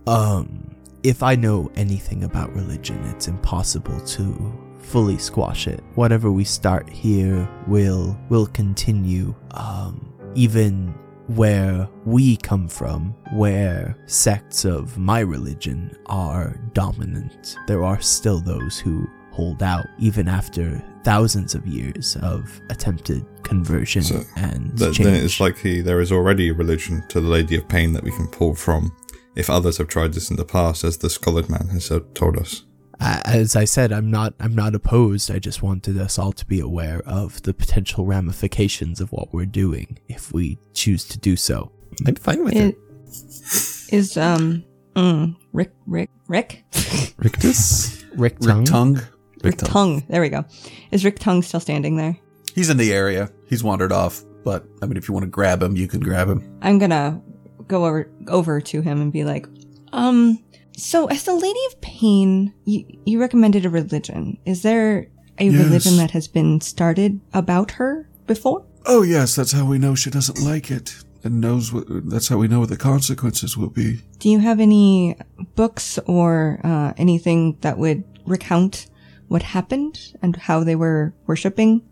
Um, 0.06 0.74
if 1.02 1.22
I 1.22 1.34
know 1.34 1.70
anything 1.76 2.24
about 2.24 2.54
religion, 2.54 3.02
it's 3.06 3.28
impossible 3.28 3.98
to 4.00 4.52
fully 4.80 5.16
squash 5.16 5.66
it. 5.66 5.82
Whatever 5.94 6.30
we 6.30 6.44
start 6.44 6.88
here 6.90 7.48
will 7.66 8.18
will 8.28 8.46
continue. 8.46 9.34
Um, 9.52 10.12
even 10.34 10.94
where 11.28 11.88
we 12.04 12.36
come 12.38 12.68
from, 12.68 13.14
where 13.32 13.96
sects 14.06 14.64
of 14.64 14.98
my 14.98 15.20
religion 15.20 15.96
are 16.06 16.58
dominant, 16.72 17.56
there 17.66 17.84
are 17.84 18.00
still 18.00 18.40
those 18.40 18.78
who 18.78 19.06
hold 19.30 19.62
out 19.62 19.86
even 19.98 20.26
after 20.26 20.82
thousands 21.04 21.54
of 21.54 21.66
years 21.66 22.16
of 22.22 22.60
attempted 22.70 23.24
conversion 23.44 24.02
So, 24.02 24.24
and 24.36 24.76
Th- 24.76 24.98
then 24.98 25.14
it's 25.14 25.38
likely 25.38 25.80
there 25.80 26.00
is 26.00 26.10
already 26.10 26.48
a 26.48 26.54
religion 26.54 27.04
to 27.08 27.20
the 27.20 27.28
Lady 27.28 27.56
of 27.56 27.68
Pain 27.68 27.92
that 27.92 28.02
we 28.02 28.10
can 28.10 28.26
pull 28.26 28.54
from, 28.54 28.90
if 29.36 29.48
others 29.48 29.78
have 29.78 29.88
tried 29.88 30.14
this 30.14 30.30
in 30.30 30.36
the 30.36 30.44
past, 30.44 30.82
as 30.82 30.98
the 30.98 31.08
Scholard 31.08 31.48
Man 31.48 31.68
has 31.68 31.92
told 32.14 32.36
us. 32.36 32.64
A- 33.00 33.26
as 33.26 33.54
I 33.56 33.64
said, 33.64 33.92
I'm 33.92 34.10
not 34.10 34.34
I'm 34.40 34.54
not 34.54 34.74
opposed. 34.74 35.30
I 35.30 35.38
just 35.38 35.62
wanted 35.62 35.96
us 35.98 36.18
all 36.18 36.32
to 36.32 36.46
be 36.46 36.60
aware 36.60 37.00
of 37.06 37.42
the 37.42 37.54
potential 37.54 38.04
ramifications 38.06 39.00
of 39.00 39.10
what 39.12 39.32
we're 39.32 39.46
doing 39.46 39.98
if 40.08 40.32
we 40.32 40.58
choose 40.74 41.04
to 41.08 41.18
do 41.18 41.36
so. 41.36 41.70
I'm 42.06 42.14
fine 42.16 42.44
with 42.44 42.54
it. 42.56 42.76
It 42.76 43.94
is 43.94 44.16
um 44.16 44.64
mm, 44.94 45.36
Rick 45.52 45.72
Rick 45.86 46.10
Rick 46.28 46.64
Rictus? 47.18 48.04
Rick 48.14 48.36
Rick 48.40 48.48
Tongue? 48.48 48.64
Tongue. 48.64 49.00
Rick 49.42 49.56
Tongue. 49.58 50.02
There 50.08 50.20
we 50.20 50.28
go. 50.28 50.44
Is 50.90 51.04
Rick 51.04 51.18
Tongue 51.20 51.42
still 51.42 51.60
standing 51.60 51.96
there? 51.96 52.16
He's 52.54 52.70
in 52.70 52.76
the 52.76 52.92
area. 52.92 53.30
He's 53.46 53.62
wandered 53.62 53.92
off. 53.92 54.24
But 54.44 54.66
I 54.82 54.86
mean, 54.86 54.96
if 54.96 55.08
you 55.08 55.14
want 55.14 55.24
to 55.24 55.30
grab 55.30 55.62
him, 55.62 55.76
you 55.76 55.86
can 55.88 56.00
grab 56.00 56.28
him. 56.28 56.58
I'm 56.62 56.78
gonna 56.78 57.20
go 57.66 57.84
over 57.84 58.10
over 58.28 58.60
to 58.60 58.80
him 58.80 59.00
and 59.00 59.12
be 59.12 59.24
like, 59.24 59.46
um, 59.92 60.42
so 60.78 61.06
as 61.06 61.24
the 61.24 61.34
Lady 61.34 61.60
of 61.70 61.80
Pain, 61.80 62.52
you 62.64 62.84
you 63.04 63.20
recommended 63.20 63.64
a 63.66 63.70
religion. 63.70 64.38
Is 64.44 64.62
there 64.62 65.08
a 65.38 65.44
Yes. 65.44 65.64
religion 65.64 65.96
that 65.98 66.10
has 66.12 66.28
been 66.28 66.60
started 66.60 67.20
about 67.32 67.72
her 67.72 68.08
before? 68.26 68.64
Oh 68.86 69.02
yes, 69.02 69.34
that's 69.34 69.52
how 69.52 69.66
we 69.66 69.78
know 69.78 69.94
she 69.94 70.10
doesn't 70.10 70.40
like 70.40 70.70
it, 70.70 70.94
and 71.24 71.40
knows 71.40 71.72
what. 71.72 71.84
That's 72.10 72.28
how 72.28 72.38
we 72.38 72.48
know 72.48 72.60
what 72.60 72.70
the 72.70 72.76
consequences 72.76 73.56
will 73.56 73.70
be. 73.70 74.00
Do 74.18 74.28
you 74.30 74.38
have 74.40 74.60
any 74.60 75.16
books 75.54 75.98
or 76.06 76.60
uh, 76.64 76.92
anything 76.96 77.58
that 77.60 77.76
would 77.78 78.02
recount 78.26 78.86
what 79.28 79.42
happened 79.42 80.14
and 80.22 80.36
how 80.36 80.64
they 80.64 80.76
were 80.76 81.12
worshipping? 81.26 81.82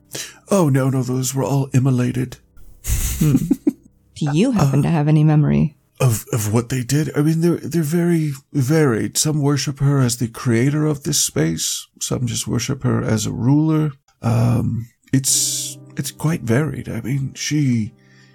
Oh 0.50 0.68
no, 0.70 0.88
no, 0.90 1.02
those 1.02 1.34
were 1.34 1.44
all 1.44 1.68
immolated 1.74 2.38
Do 3.20 4.30
you 4.32 4.52
happen 4.52 4.82
to 4.82 4.88
have 4.88 5.08
any 5.08 5.24
memory? 5.24 5.75
Of 6.00 6.24
of 6.32 6.52
what 6.52 6.68
they 6.68 6.82
did. 6.82 7.16
I 7.16 7.22
mean, 7.22 7.40
they're 7.40 7.56
they're 7.56 7.82
very 7.82 8.32
varied. 8.52 9.16
Some 9.18 9.40
worship 9.40 9.78
her 9.80 9.98
as 10.00 10.16
the 10.18 10.28
creator 10.28 10.86
of 10.86 11.02
this 11.02 11.22
space. 11.24 11.86
Some 12.00 12.26
just 12.26 12.46
worship 12.46 12.82
her 12.82 13.02
as 13.02 13.26
a 13.26 13.32
ruler. 13.32 13.92
Um, 14.22 14.88
it's 15.12 15.78
it's 15.96 16.10
quite 16.10 16.42
varied. 16.42 16.88
I 16.88 17.00
mean, 17.00 17.34
she 17.34 17.92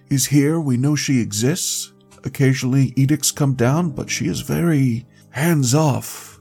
is 0.09 0.27
here. 0.27 0.59
We 0.59 0.77
know 0.77 0.95
she 0.95 1.19
exists. 1.21 1.93
Occasionally, 2.23 2.93
edicts 2.95 3.31
come 3.31 3.55
down, 3.55 3.91
but 3.91 4.09
she 4.09 4.27
is 4.27 4.41
very 4.41 5.05
hands 5.31 5.73
off. 5.73 6.39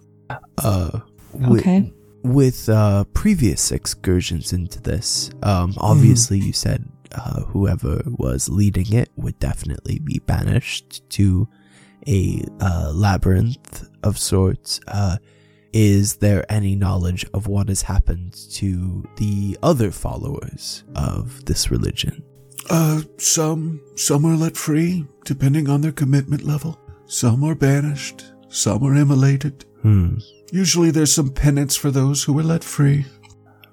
Uh, 0.58 1.00
wi- 1.32 1.60
Okay. 1.60 1.92
with 2.22 2.68
uh, 2.68 3.04
previous 3.14 3.72
excursions 3.72 4.52
into 4.52 4.80
this, 4.80 5.30
um, 5.42 5.72
obviously 5.78 6.38
you 6.38 6.52
said 6.52 6.84
uh, 7.12 7.42
whoever 7.42 8.02
was 8.06 8.48
leading 8.48 8.92
it 8.92 9.10
would 9.16 9.38
definitely 9.38 9.98
be 9.98 10.20
banished 10.26 11.08
to 11.10 11.48
a 12.06 12.42
uh, 12.60 12.92
labyrinth 12.94 13.88
of 14.02 14.18
sorts. 14.18 14.80
Uh, 14.88 15.16
is 15.72 16.16
there 16.16 16.50
any 16.50 16.74
knowledge 16.74 17.24
of 17.32 17.46
what 17.46 17.68
has 17.68 17.82
happened 17.82 18.34
to 18.52 19.04
the 19.16 19.56
other 19.62 19.90
followers 19.90 20.84
of 20.96 21.44
this 21.44 21.70
religion? 21.70 22.22
Uh, 22.68 23.02
some 23.18 23.80
some 23.96 24.24
are 24.26 24.36
let 24.36 24.56
free, 24.56 25.06
depending 25.24 25.68
on 25.68 25.80
their 25.80 25.92
commitment 25.92 26.42
level. 26.42 26.78
Some 27.06 27.42
are 27.44 27.54
banished. 27.54 28.32
Some 28.48 28.82
are 28.84 28.94
immolated. 28.94 29.64
Hmm. 29.82 30.18
Usually, 30.52 30.90
there's 30.90 31.12
some 31.12 31.30
penance 31.30 31.76
for 31.76 31.90
those 31.90 32.24
who 32.24 32.32
were 32.32 32.42
let 32.42 32.64
free. 32.64 33.06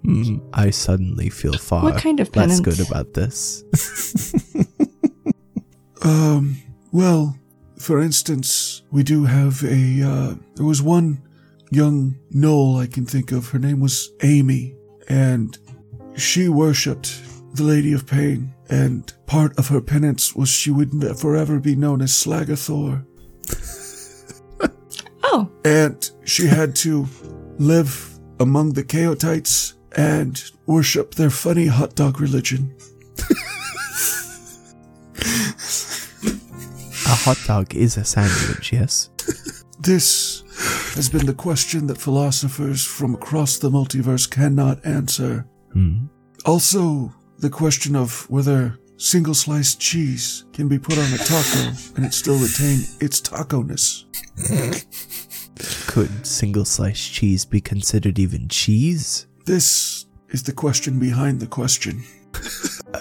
Hmm. 0.03 0.37
I 0.53 0.69
suddenly 0.69 1.29
feel 1.29 1.53
far 1.57 1.83
What 1.83 1.97
kind 2.01 2.19
of 2.19 2.33
less 2.35 2.59
penance? 2.61 2.77
good 2.79 2.87
about 2.87 3.13
this. 3.13 3.63
Um, 6.03 6.57
well, 6.91 7.37
for 7.79 7.99
instance, 7.99 8.83
we 8.91 9.03
do 9.03 9.25
have 9.25 9.63
a, 9.63 10.01
uh, 10.03 10.35
there 10.55 10.65
was 10.65 10.81
one 10.81 11.21
young 11.71 12.17
gnoll 12.33 12.79
I 12.81 12.87
can 12.87 13.05
think 13.05 13.31
of. 13.31 13.49
Her 13.49 13.59
name 13.59 13.79
was 13.79 14.11
Amy, 14.23 14.75
and 15.09 15.57
she 16.15 16.47
worshipped 16.49 17.19
the 17.55 17.63
Lady 17.63 17.93
of 17.93 18.05
Pain, 18.05 18.53
and 18.69 19.11
part 19.25 19.57
of 19.57 19.67
her 19.69 19.81
penance 19.81 20.35
was 20.35 20.49
she 20.49 20.71
would 20.71 20.93
forever 21.19 21.59
be 21.59 21.75
known 21.75 22.01
as 22.01 22.11
Slagathor. 22.11 23.03
Oh, 25.29 25.51
And 25.65 26.09
she 26.23 26.47
had 26.47 26.73
to 26.77 27.05
live 27.57 28.17
among 28.39 28.73
the 28.73 28.83
Chaotites 28.83 29.73
and 29.97 30.51
worship 30.67 31.15
their 31.15 31.31
funny 31.31 31.65
hot 31.65 31.95
dog 31.95 32.21
religion. 32.21 32.73
a 37.05 37.15
hot 37.25 37.37
dog 37.45 37.75
is 37.75 37.97
a 37.97 38.05
sandwich, 38.05 38.71
yes? 38.71 39.09
This 39.79 40.43
has 40.95 41.09
been 41.09 41.25
the 41.25 41.33
question 41.33 41.87
that 41.87 41.97
philosophers 41.97 42.85
from 42.85 43.15
across 43.15 43.57
the 43.57 43.69
multiverse 43.69 44.29
cannot 44.29 44.85
answer. 44.85 45.47
Hmm. 45.73 46.05
Also, 46.45 47.13
the 47.39 47.49
question 47.49 47.95
of 47.95 48.29
whether 48.29 48.79
single 48.97 49.33
sliced 49.33 49.79
cheese 49.79 50.45
can 50.53 50.67
be 50.67 50.79
put 50.79 50.97
on 50.97 51.13
a 51.13 51.17
taco 51.17 51.71
and 51.95 52.05
it 52.05 52.13
still 52.13 52.37
retain 52.37 52.81
its 52.99 53.19
taco-ness. 53.21 54.05
Could 55.87 56.25
single 56.25 56.65
sliced 56.65 57.11
cheese 57.11 57.45
be 57.45 57.61
considered 57.61 58.19
even 58.19 58.47
cheese? 58.47 59.27
This 59.47 60.05
is 60.29 60.43
the 60.43 60.51
question 60.51 60.99
behind 60.99 61.39
the 61.39 61.47
question. 61.47 62.03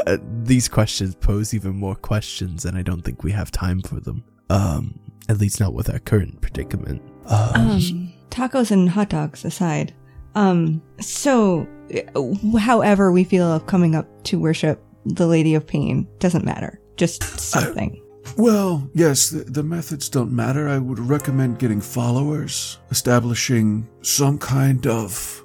Uh, 0.06 0.18
these 0.42 0.68
questions 0.68 1.14
pose 1.14 1.54
even 1.54 1.74
more 1.76 1.94
questions, 1.94 2.64
and 2.64 2.76
I 2.76 2.82
don't 2.82 3.02
think 3.02 3.22
we 3.22 3.30
have 3.32 3.50
time 3.50 3.80
for 3.82 4.00
them. 4.00 4.24
Um, 4.50 4.98
at 5.28 5.38
least 5.38 5.60
not 5.60 5.74
with 5.74 5.88
our 5.92 6.00
current 6.00 6.40
predicament. 6.40 7.02
Um, 7.26 7.54
um, 7.54 8.12
tacos 8.30 8.70
and 8.70 8.88
hot 8.88 9.08
dogs 9.10 9.44
aside. 9.44 9.94
Um, 10.34 10.82
so, 11.00 11.66
uh, 12.14 12.58
however 12.58 13.12
we 13.12 13.24
feel 13.24 13.50
of 13.52 13.66
coming 13.66 13.94
up 13.94 14.06
to 14.24 14.40
worship 14.40 14.82
the 15.04 15.26
Lady 15.26 15.54
of 15.54 15.66
Pain 15.66 16.06
doesn't 16.18 16.44
matter. 16.44 16.80
Just 16.96 17.22
something. 17.38 18.02
Well, 18.36 18.90
yes, 18.92 19.30
the, 19.30 19.44
the 19.44 19.62
methods 19.62 20.08
don't 20.08 20.32
matter. 20.32 20.68
I 20.68 20.78
would 20.78 20.98
recommend 20.98 21.58
getting 21.58 21.80
followers, 21.80 22.78
establishing 22.90 23.88
some 24.02 24.38
kind 24.38 24.86
of, 24.86 25.44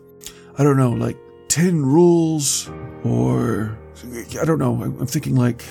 I 0.57 0.63
don't 0.63 0.77
know, 0.77 0.91
like 0.91 1.17
10 1.49 1.85
rules 1.85 2.69
or, 3.03 3.77
I 4.39 4.45
don't 4.45 4.59
know, 4.59 4.81
I'm 4.83 4.99
I'm 4.99 5.07
thinking 5.07 5.35
like 5.35 5.63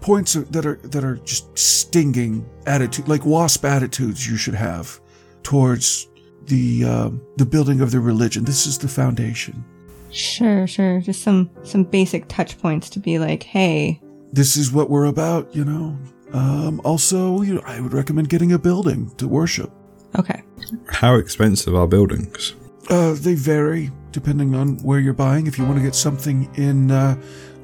points 0.00 0.32
that 0.34 0.64
are, 0.66 0.76
that 0.84 1.04
are 1.04 1.16
just 1.16 1.56
stinging 1.58 2.48
attitude, 2.66 3.08
like 3.08 3.24
wasp 3.26 3.64
attitudes 3.64 4.26
you 4.28 4.36
should 4.36 4.54
have 4.54 5.00
towards 5.42 6.08
the, 6.46 6.84
um, 6.84 7.22
the 7.36 7.46
building 7.46 7.80
of 7.80 7.90
the 7.90 8.00
religion. 8.00 8.44
This 8.44 8.66
is 8.66 8.78
the 8.78 8.88
foundation. 8.88 9.64
Sure, 10.10 10.66
sure. 10.66 11.00
Just 11.00 11.22
some 11.22 11.48
some 11.62 11.84
basic 11.84 12.26
touch 12.26 12.58
points 12.58 12.90
to 12.90 12.98
be 12.98 13.18
like, 13.20 13.44
hey, 13.44 14.00
This 14.32 14.56
is 14.56 14.72
what 14.72 14.90
we're 14.90 15.04
about, 15.04 15.54
you 15.54 15.64
know. 15.64 15.96
Um, 16.32 16.80
also, 16.84 17.42
you 17.42 17.54
know, 17.54 17.62
I 17.64 17.80
would 17.80 17.92
recommend 17.92 18.28
getting 18.28 18.52
a 18.52 18.58
building 18.58 19.10
to 19.18 19.28
worship. 19.28 19.70
Okay. 20.18 20.42
How 20.88 21.14
expensive 21.14 21.74
are 21.76 21.86
buildings? 21.86 22.56
Uh, 22.88 23.14
they 23.14 23.34
vary 23.34 23.90
depending 24.12 24.54
on 24.54 24.76
where 24.78 24.98
you're 25.00 25.12
buying. 25.14 25.46
If 25.46 25.58
you 25.58 25.64
want 25.64 25.78
to 25.78 25.82
get 25.84 25.94
something 25.94 26.48
in 26.56 26.90
uh, 26.90 27.16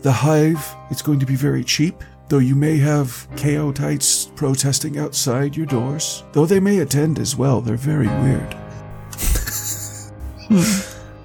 the 0.02 0.12
hive, 0.12 0.74
it's 0.90 1.02
going 1.02 1.20
to 1.20 1.26
be 1.26 1.36
very 1.36 1.64
cheap. 1.64 2.02
Though 2.28 2.38
you 2.38 2.54
may 2.56 2.76
have 2.78 3.28
chaotites 3.36 4.34
protesting 4.34 4.98
outside 4.98 5.56
your 5.56 5.66
doors. 5.66 6.24
Though 6.32 6.46
they 6.46 6.58
may 6.60 6.78
attend 6.80 7.18
as 7.20 7.36
well. 7.36 7.60
They're 7.60 7.76
very 7.76 8.08
weird. 8.08 8.56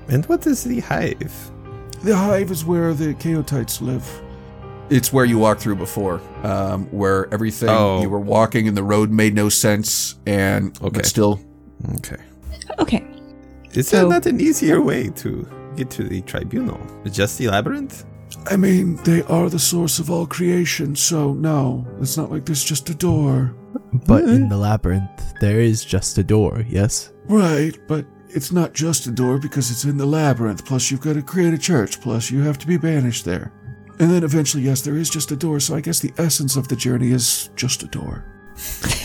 And 0.10 0.26
what 0.26 0.46
is 0.46 0.64
the 0.66 0.82
hive? 0.82 1.34
The 2.04 2.16
hive 2.18 2.52
is 2.52 2.66
where 2.66 2.94
the 2.94 3.14
chaotites 3.14 3.82
live. 3.82 4.04
It's 4.90 5.14
where 5.14 5.24
you 5.24 5.38
walked 5.38 5.62
through 5.62 5.76
before, 5.78 6.20
um, 6.44 6.86
where 6.92 7.34
everything 7.34 7.70
Oh. 7.70 8.02
you 8.02 8.10
were 8.10 8.20
walking 8.20 8.68
and 8.68 8.76
the 8.76 8.84
road 8.84 9.10
made 9.10 9.34
no 9.34 9.48
sense, 9.48 10.16
and 10.26 10.76
Okay. 10.82 10.90
but 10.90 11.06
still, 11.06 11.40
Okay. 12.00 12.18
Okay. 12.80 13.06
Is 13.74 13.88
So- 13.88 13.98
there 13.98 14.10
not 14.10 14.26
an 14.26 14.42
easier 14.42 14.82
way 14.82 15.10
to 15.16 15.48
get 15.76 15.90
to 15.92 16.04
the 16.04 16.22
tribunal? 16.22 16.80
Just 17.12 17.38
the 17.38 17.48
labyrinth? 17.48 18.06
I 18.50 18.56
mean, 18.58 18.96
they 19.04 19.24
are 19.24 19.50
the 19.50 19.60
source 19.60 20.00
of 20.00 20.10
all 20.10 20.26
creation, 20.26 20.96
so 20.96 21.34
no, 21.34 21.86
it's 22.00 22.18
not 22.18 22.32
like 22.32 22.46
there's 22.46 22.64
just 22.64 22.90
a 22.90 22.96
door. 22.96 23.54
But 24.08 24.24
in 24.24 24.46
eh. 24.46 24.50
the 24.50 24.58
labyrinth, 24.58 25.34
there 25.40 25.60
is 25.60 25.84
just 25.84 26.18
a 26.18 26.24
door, 26.24 26.66
yes? 26.70 27.12
Right, 27.28 27.78
but 27.88 28.06
it's 28.30 28.52
not 28.52 28.74
just 28.74 29.08
a 29.08 29.12
door 29.12 29.38
because 29.38 29.70
it's 29.70 29.84
in 29.84 29.98
the 29.98 30.06
labyrinth. 30.06 30.66
Plus, 30.66 30.90
you've 30.90 31.02
got 31.02 31.14
to 31.14 31.22
create 31.22 31.54
a 31.54 31.58
church. 31.58 32.02
Plus, 32.02 32.32
you 32.32 32.42
have 32.42 32.58
to 32.60 32.68
be 32.68 32.78
banished 32.78 33.26
there. 33.26 33.52
And 34.00 34.10
then 34.10 34.24
eventually, 34.24 34.64
yes, 34.64 34.82
there 34.82 34.98
is 34.98 35.10
just 35.10 35.32
a 35.32 35.36
door. 35.36 35.60
So 35.60 35.76
I 35.76 35.82
guess 35.82 36.00
the 36.00 36.14
essence 36.18 36.56
of 36.56 36.68
the 36.68 36.76
journey 36.76 37.12
is 37.12 37.50
just 37.56 37.84
a 37.84 37.88
door. 37.88 38.26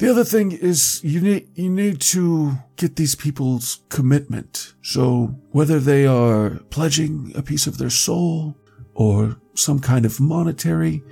the 0.00 0.10
other 0.10 0.24
thing 0.24 0.52
is 0.52 1.00
you 1.04 1.20
need 1.20 1.48
you 1.54 1.70
need 1.70 2.00
to 2.00 2.52
get 2.76 2.96
these 2.96 3.14
people's 3.14 3.82
commitment. 3.88 4.74
So 4.82 5.34
whether 5.52 5.78
they 5.78 6.06
are 6.06 6.58
pledging 6.70 7.32
a 7.36 7.42
piece 7.42 7.66
of 7.66 7.76
their 7.78 7.90
soul 7.90 8.56
or 8.94 9.36
some 9.54 9.78
kind 9.80 10.04
of 10.06 10.18
monetary, 10.20 11.02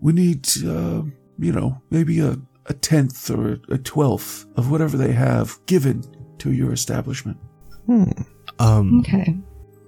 we 0.00 0.12
need 0.12 0.46
uh, 0.64 1.02
you 1.38 1.52
know 1.52 1.80
maybe 1.90 2.20
a 2.20 2.36
a 2.66 2.74
tenth 2.74 3.30
or 3.30 3.58
a 3.70 3.78
twelfth 3.78 4.46
of 4.56 4.70
whatever 4.70 4.96
they 4.98 5.12
have 5.12 5.58
given 5.66 6.02
to 6.38 6.52
your 6.52 6.72
establishment. 6.72 7.38
Um, 8.58 9.00
Okay. 9.00 9.36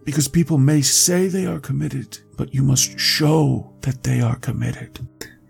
Because 0.04 0.28
people 0.28 0.56
may 0.58 0.80
say 0.82 1.28
they 1.28 1.46
are 1.46 1.60
committed, 1.60 2.18
but 2.36 2.54
you 2.54 2.62
must 2.62 2.98
show 2.98 3.70
that 3.82 4.02
they 4.02 4.20
are 4.22 4.36
committed. 4.36 4.98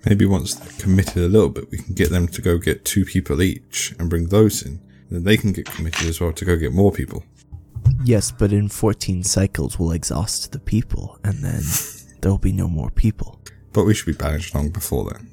Maybe 0.06 0.24
once 0.24 0.54
they're 0.54 0.78
committed 0.80 1.18
a 1.24 1.28
little 1.28 1.50
bit, 1.50 1.70
we 1.70 1.78
can 1.78 1.94
get 1.94 2.10
them 2.10 2.26
to 2.28 2.40
go 2.42 2.56
get 2.58 2.84
two 2.84 3.04
people 3.04 3.42
each 3.42 3.94
and 3.98 4.08
bring 4.08 4.28
those 4.28 4.62
in. 4.62 4.80
Then 5.10 5.24
they 5.24 5.36
can 5.36 5.52
get 5.52 5.66
committed 5.66 6.06
as 6.08 6.20
well 6.20 6.32
to 6.32 6.44
go 6.44 6.56
get 6.56 6.72
more 6.72 6.92
people. 6.92 7.24
yes, 8.04 8.30
but 8.30 8.52
in 8.52 8.68
14 8.68 9.22
cycles, 9.24 9.78
we'll 9.78 9.92
exhaust 9.92 10.52
the 10.52 10.58
people, 10.58 11.18
and 11.24 11.42
then 11.44 11.62
there'll 12.20 12.38
be 12.38 12.52
no 12.52 12.68
more 12.68 12.90
people. 12.90 13.40
But 13.72 13.84
we 13.84 13.94
should 13.94 14.06
be 14.06 14.12
banished 14.12 14.54
long 14.54 14.70
before 14.70 15.10
then. 15.12 15.28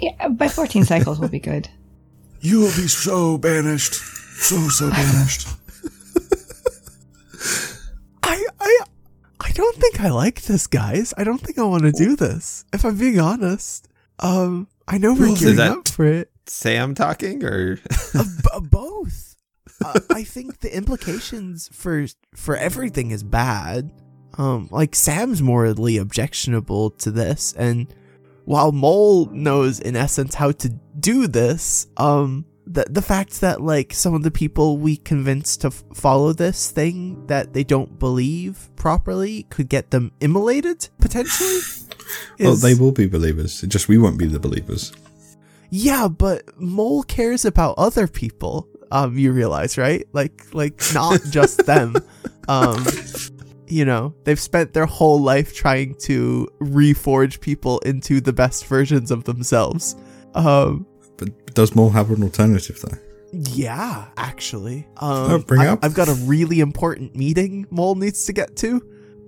Yeah, 0.00 0.28
by 0.28 0.48
14 0.48 0.84
cycles 0.84 1.18
we'll 1.18 1.28
be 1.28 1.40
good. 1.52 1.68
You 2.40 2.60
will 2.60 2.76
be 2.76 2.88
so 2.88 3.38
banished. 3.38 3.94
So, 3.94 4.56
so 4.68 4.90
banished. 4.90 5.48
I, 8.22 8.44
I, 8.60 8.78
I 9.40 9.50
don't 9.52 9.76
think 9.76 10.00
I 10.00 10.10
like 10.10 10.42
this, 10.42 10.66
guys. 10.66 11.12
I 11.16 11.24
don't 11.24 11.40
think 11.40 11.58
I 11.58 11.62
want 11.64 11.82
to 11.84 11.92
do 11.92 12.16
this. 12.16 12.64
If 12.72 12.84
I'm 12.84 12.96
being 12.96 13.20
honest, 13.20 13.88
um, 14.22 14.68
I 14.88 14.98
know 14.98 15.12
we're 15.14 15.26
Well, 15.28 15.36
gearing 15.36 15.58
up 15.60 15.88
for 15.88 16.06
it. 16.06 16.30
Sam 16.46 16.94
talking 16.94 17.44
or 17.44 17.78
Uh, 18.14 18.24
b- 18.24 18.66
both. 18.68 19.36
Uh, 19.84 19.98
I 20.10 20.22
think 20.24 20.60
the 20.60 20.74
implications 20.74 21.68
for 21.72 22.06
for 22.34 22.56
everything 22.56 23.10
is 23.10 23.22
bad. 23.22 23.90
Um, 24.38 24.68
like 24.70 24.94
Sam's 24.94 25.42
morally 25.42 25.98
objectionable 25.98 26.90
to 26.90 27.10
this, 27.10 27.52
and 27.52 27.92
while 28.44 28.72
Mole 28.72 29.26
knows 29.26 29.78
in 29.80 29.94
essence 29.96 30.34
how 30.36 30.52
to 30.52 30.68
do 30.98 31.26
this, 31.26 31.86
um, 31.96 32.44
the 32.66 32.86
the 32.88 33.02
fact 33.02 33.40
that 33.40 33.60
like 33.60 33.92
some 33.92 34.14
of 34.14 34.22
the 34.22 34.30
people 34.30 34.78
we 34.78 34.96
convince 34.96 35.56
to 35.58 35.66
f- 35.68 35.84
follow 35.94 36.32
this 36.32 36.70
thing 36.70 37.26
that 37.26 37.52
they 37.52 37.64
don't 37.64 37.98
believe 37.98 38.70
properly 38.76 39.44
could 39.50 39.68
get 39.68 39.90
them 39.90 40.12
immolated 40.20 40.88
potentially. 41.00 41.60
Well, 42.40 42.56
they 42.56 42.74
will 42.74 42.92
be 42.92 43.06
believers. 43.06 43.60
Just 43.62 43.88
we 43.88 43.98
won't 43.98 44.18
be 44.18 44.26
the 44.26 44.38
believers. 44.40 44.92
Yeah, 45.70 46.08
but 46.08 46.58
Mole 46.60 47.02
cares 47.02 47.44
about 47.44 47.74
other 47.78 48.06
people. 48.06 48.68
Um, 48.90 49.16
you 49.16 49.32
realize, 49.32 49.78
right? 49.78 50.06
Like, 50.12 50.54
like 50.54 50.82
not 50.94 51.20
just 51.30 51.64
them. 51.66 51.96
Um, 52.48 52.84
you 53.68 53.84
know, 53.84 54.14
they've 54.24 54.38
spent 54.40 54.72
their 54.72 54.84
whole 54.84 55.22
life 55.22 55.54
trying 55.54 55.94
to 56.00 56.48
reforge 56.60 57.40
people 57.40 57.78
into 57.86 58.20
the 58.20 58.32
best 58.32 58.66
versions 58.66 59.12
of 59.12 59.22
themselves. 59.22 59.94
Um, 60.34 60.84
But 61.18 61.54
does 61.54 61.76
Mole 61.76 61.90
have 61.90 62.10
an 62.10 62.24
alternative 62.24 62.80
though? 62.82 62.98
yeah, 63.32 64.06
actually. 64.16 64.88
Oh, 65.00 65.36
Um, 65.36 65.42
bring 65.42 65.60
I, 65.60 65.68
up. 65.68 65.84
I've 65.84 65.94
got 65.94 66.08
a 66.08 66.14
really 66.14 66.58
important 66.58 67.14
meeting 67.14 67.66
Mole 67.70 67.94
needs 67.94 68.24
to 68.26 68.32
get 68.32 68.56
to. 68.56 68.82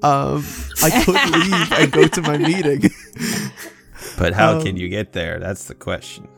Um, 0.05 0.45
I 0.83 0.90
could 1.05 1.14
leave 1.33 1.73
and 1.73 1.93
go 1.93 2.07
to 2.07 2.23
my 2.23 2.37
meeting. 2.38 2.90
But 4.19 4.33
how 4.35 4.59
Um, 4.59 4.62
can 4.62 4.77
you 4.77 4.88
get 4.88 5.12
there? 5.12 5.40
That's 5.40 5.64
the 5.64 5.75
question. 5.75 6.29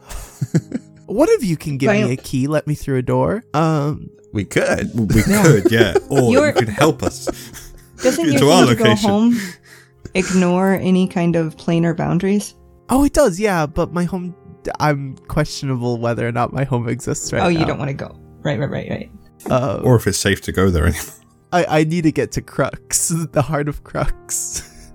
One 1.07 1.29
of 1.35 1.43
you 1.45 1.57
can 1.57 1.77
give 1.79 1.91
me 1.93 2.13
a 2.13 2.17
key, 2.17 2.47
let 2.47 2.67
me 2.67 2.75
through 2.75 2.99
a 2.99 3.03
door. 3.03 3.43
Um, 3.55 4.09
We 4.33 4.45
could. 4.45 4.91
We 4.95 5.23
could, 5.23 5.71
yeah. 5.71 5.95
Or 6.09 6.31
You're- 6.33 6.49
you 6.49 6.53
could 6.55 6.69
help 6.69 7.03
us. 7.03 7.27
Doesn't 8.03 8.25
your 8.31 8.39
To 8.39 8.49
our 8.51 8.67
key 8.67 8.75
go 8.77 8.85
location. 8.85 9.11
home 9.11 9.39
ignore 10.15 10.75
any 10.75 11.07
kind 11.09 11.35
of 11.37 11.57
planar 11.57 11.95
boundaries? 11.97 12.55
Oh, 12.89 13.05
it 13.05 13.13
does, 13.13 13.39
yeah. 13.41 13.67
But 13.67 13.93
my 13.93 14.05
home, 14.05 14.35
I'm 14.81 15.17
questionable 15.29 15.99
whether 15.99 16.27
or 16.27 16.33
not 16.33 16.53
my 16.53 16.65
home 16.65 16.89
exists 16.89 17.33
right 17.33 17.41
oh, 17.43 17.51
now. 17.51 17.59
you 17.61 17.67
don't 17.67 17.79
want 17.79 17.89
to 17.91 17.95
go. 17.95 18.17
Right, 18.43 18.59
right, 18.61 18.71
right, 18.71 18.89
right. 18.91 19.11
Uh, 19.51 19.81
Or 19.85 19.97
if 19.97 20.07
it's 20.07 20.19
safe 20.19 20.41
to 20.43 20.53
go 20.53 20.71
there 20.71 20.87
anymore. 20.87 21.03
I 21.57 21.81
I 21.81 21.85
need 21.85 22.03
to 22.05 22.13
get 22.13 22.33
to 22.33 22.43
Crux, 22.43 23.09
the 23.33 23.43
heart 23.43 23.69
of 23.69 23.83
Crux, 23.85 24.93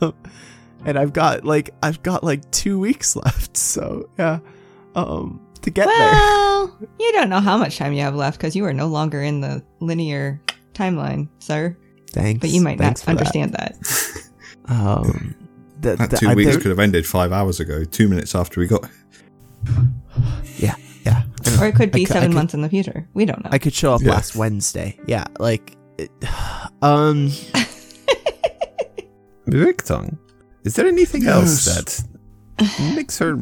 and 0.84 0.98
I've 0.98 1.12
got 1.12 1.44
like 1.44 1.70
I've 1.82 2.02
got 2.02 2.24
like 2.24 2.48
two 2.50 2.78
weeks 2.78 3.16
left. 3.24 3.56
So 3.56 4.08
yeah, 4.18 4.38
um, 4.94 5.40
to 5.62 5.70
get 5.70 5.86
there. 5.86 5.96
Well, 6.12 6.78
you 6.98 7.12
don't 7.12 7.28
know 7.30 7.40
how 7.40 7.56
much 7.56 7.76
time 7.78 7.92
you 7.92 8.02
have 8.02 8.14
left 8.14 8.38
because 8.38 8.54
you 8.56 8.64
are 8.64 8.72
no 8.72 8.86
longer 8.88 9.22
in 9.22 9.40
the 9.40 9.62
linear 9.80 10.40
timeline, 10.74 11.28
sir. 11.38 11.76
Thanks, 12.10 12.40
But 12.40 12.50
you 12.50 12.60
might 12.60 12.78
not 12.78 12.98
thanks 12.98 13.00
for 13.02 13.06
that. 13.06 13.18
understand 13.18 13.52
that. 13.54 13.76
Um, 14.66 15.34
the, 15.80 15.96
That 15.96 16.16
two 16.18 16.28
I- 16.28 16.34
weeks 16.34 16.52
there- 16.52 16.60
could 16.60 16.70
have 16.70 16.78
ended 16.78 17.06
five 17.06 17.32
hours 17.32 17.58
ago, 17.60 17.84
two 17.84 18.08
minutes 18.08 18.34
after 18.36 18.60
we 18.60 18.66
got. 18.68 18.88
yeah, 20.58 20.76
yeah. 21.06 21.22
Or 21.60 21.66
it 21.66 21.74
could 21.74 21.90
be 21.92 22.02
I 22.02 22.04
seven 22.04 22.30
could- 22.30 22.34
months 22.36 22.54
in 22.54 22.60
the 22.62 22.68
future. 22.68 23.08
We 23.14 23.24
don't 23.24 23.42
know. 23.44 23.50
I 23.52 23.58
could 23.58 23.74
show 23.74 23.94
up 23.94 24.02
Yeah. 24.02 24.12
last 24.12 24.34
Wednesday. 24.36 24.98
Yeah, 25.06 25.24
like, 25.38 25.76
it, 25.98 26.10
um, 26.82 27.28
Victon, 29.46 30.18
is 30.64 30.74
there 30.74 30.86
anything 30.86 31.26
else 31.26 31.64
that 31.66 32.02
makes 32.94 33.18
her 33.18 33.38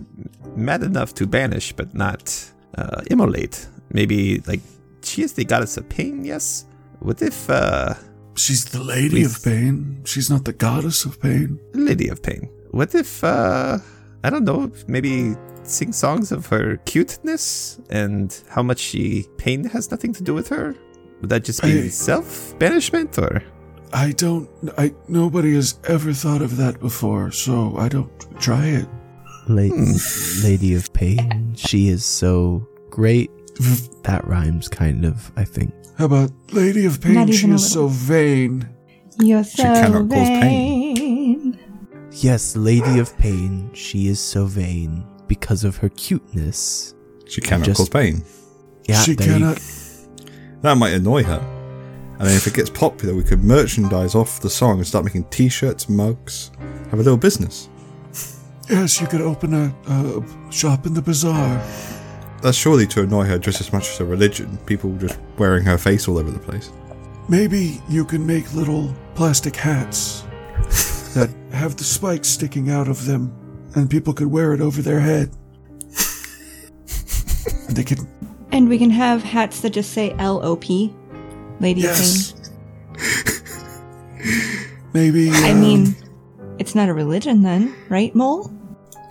mad 0.57 0.83
enough 0.83 1.15
to 1.15 1.27
banish 1.27 1.73
but 1.73 1.95
not 1.95 2.51
uh, 2.77 3.03
immolate? 3.11 3.67
Maybe, 3.91 4.41
like, 4.47 4.61
she 5.03 5.23
is 5.23 5.35
the 5.35 5.45
goddess 5.45 5.77
of 5.77 5.89
pain, 5.89 6.25
yes? 6.25 6.67
What 7.01 7.23
if, 7.23 7.49
uh, 7.51 7.95
She's 8.35 8.65
the 8.65 8.83
lady 8.83 9.25
of 9.25 9.43
pain. 9.45 10.01
She's 10.07 10.31
not 10.31 10.47
the 10.47 10.55
goddess 10.55 11.05
of 11.05 11.21
pain. 11.21 11.61
Lady 11.75 12.09
of 12.09 12.23
Pain. 12.23 12.49
What 12.71 12.95
if, 12.95 13.23
uh, 13.23 13.77
I 14.25 14.31
don't 14.31 14.45
know, 14.45 14.71
maybe 14.87 15.35
sing 15.65 15.93
songs 15.93 16.33
of 16.33 16.47
her 16.47 16.77
cuteness 16.85 17.81
and 17.91 18.37
how 18.49 18.63
much 18.63 18.79
she 18.79 19.27
pain 19.37 19.65
has 19.65 19.91
nothing 19.91 20.13
to 20.15 20.23
do 20.23 20.35
with 20.35 20.49
her? 20.49 20.75
Would 21.21 21.31
that 21.31 21.45
just 21.45 21.63
be 21.63 21.85
I- 21.85 21.89
self 21.89 22.57
banishment 22.59 23.19
or? 23.19 23.43
I 23.95 24.13
don't. 24.13 24.49
I 24.79 24.95
nobody 25.07 25.55
has 25.55 25.79
ever 25.87 26.13
thought 26.15 26.41
of 26.41 26.57
that 26.57 26.81
before, 26.81 27.31
so 27.31 27.77
I 27.77 27.89
don't 27.89 28.11
try 28.41 28.65
it. 28.67 28.89
La- 29.49 29.69
Hmm. 29.69 29.93
Lady 30.43 30.73
of 30.75 30.91
Pain. 30.95 31.53
She 31.57 31.89
is 31.89 32.03
so 32.05 32.67
great. 32.91 33.31
That 34.05 34.27
rhymes 34.27 34.67
kind 34.69 35.05
of, 35.05 35.31
I 35.37 35.45
think. 35.45 35.75
How 35.99 36.07
about 36.07 36.31
Lady 36.53 36.87
of 36.87 37.01
Pain? 37.03 37.27
She 37.31 37.39
even 37.45 37.53
a 37.53 37.55
is 37.57 37.71
so 37.71 37.87
vain. 37.89 38.67
You're 39.21 39.45
so 39.45 39.63
cannot 39.63 40.09
cause 40.09 40.29
vain. 40.29 41.42
Yes, 42.15 42.57
Lady 42.57 42.99
of 42.99 43.17
Pain. 43.19 43.71
She 43.75 44.09
is 44.09 44.21
so 44.21 44.45
vain 44.47 45.05
because 45.27 45.65
of 45.65 45.77
her 45.79 45.89
cuteness. 45.91 46.95
She 47.27 47.41
cannot 47.41 47.65
Just- 47.67 47.79
cause 47.79 47.89
pain. 47.89 48.23
Yeah, 48.89 49.01
she 49.03 49.15
there 49.15 49.27
you- 49.29 49.33
cannot. 49.35 49.61
That 50.63 50.77
might 50.77 50.93
annoy 50.93 51.23
her. 51.25 51.41
And 52.19 52.29
then 52.29 52.37
if 52.37 52.47
it 52.47 52.55
gets 52.55 52.71
popular, 52.71 53.15
we 53.15 53.25
could 53.25 53.43
merchandise 53.43 54.15
off 54.15 54.41
the 54.41 54.51
song 54.51 54.79
and 54.79 54.87
start 54.87 55.05
making 55.05 55.25
t 55.25 55.49
shirts, 55.49 55.89
mugs, 55.89 56.51
have 56.91 57.01
a 57.01 57.03
little 57.03 57.17
business. 57.17 57.69
Yes, 58.71 59.01
you 59.01 59.07
could 59.09 59.21
open 59.21 59.55
a, 59.55 59.75
a 59.89 60.53
shop 60.53 60.87
in 60.87 60.95
the 60.95 61.03
bazaar. 61.03 61.61
That's 62.43 62.57
surely 62.57 62.87
to 62.89 63.03
annoy 63.03 63.25
her 63.25 63.39
just 63.39 63.61
as 63.61 63.73
much 63.73 63.89
as 63.91 64.01
a 64.01 64.05
religion. 64.05 64.57
People 64.67 64.95
just 64.99 65.19
wearing 65.39 65.65
her 65.65 65.79
face 65.79 66.07
all 66.07 66.19
over 66.19 66.31
the 66.31 66.39
place. 66.39 66.71
Maybe 67.29 67.81
you 67.89 68.05
can 68.05 68.25
make 68.27 68.53
little 68.55 68.95
plastic 69.15 69.57
hats 69.57 70.25
that 71.15 71.31
have 71.53 71.77
the 71.77 71.85
spikes 71.85 72.29
sticking 72.29 72.71
out 72.71 72.89
of 72.89 73.07
them, 73.07 73.33
and 73.75 73.91
people 73.91 74.13
could 74.13 74.29
wear 74.29 74.53
it 74.53 74.61
over 74.61 74.83
their 74.83 75.01
head. 75.01 75.31
And 77.69 77.77
they 77.77 77.85
could, 77.85 77.99
And 78.53 78.69
we 78.69 78.79
can 78.79 78.91
have 78.91 79.23
hats 79.23 79.61
that 79.61 79.71
just 79.71 79.93
say 79.93 80.15
LOP, 80.15 80.69
Lady 81.61 81.81
of 81.81 81.97
yes. 81.97 82.33
Pain. 82.33 82.43
Maybe. 84.93 85.31
I 85.31 85.51
um, 85.51 85.61
mean, 85.61 85.97
it's 86.59 86.75
not 86.75 86.89
a 86.89 86.95
religion 86.95 87.43
then, 87.43 87.75
right, 87.89 88.15
Mole? 88.15 88.53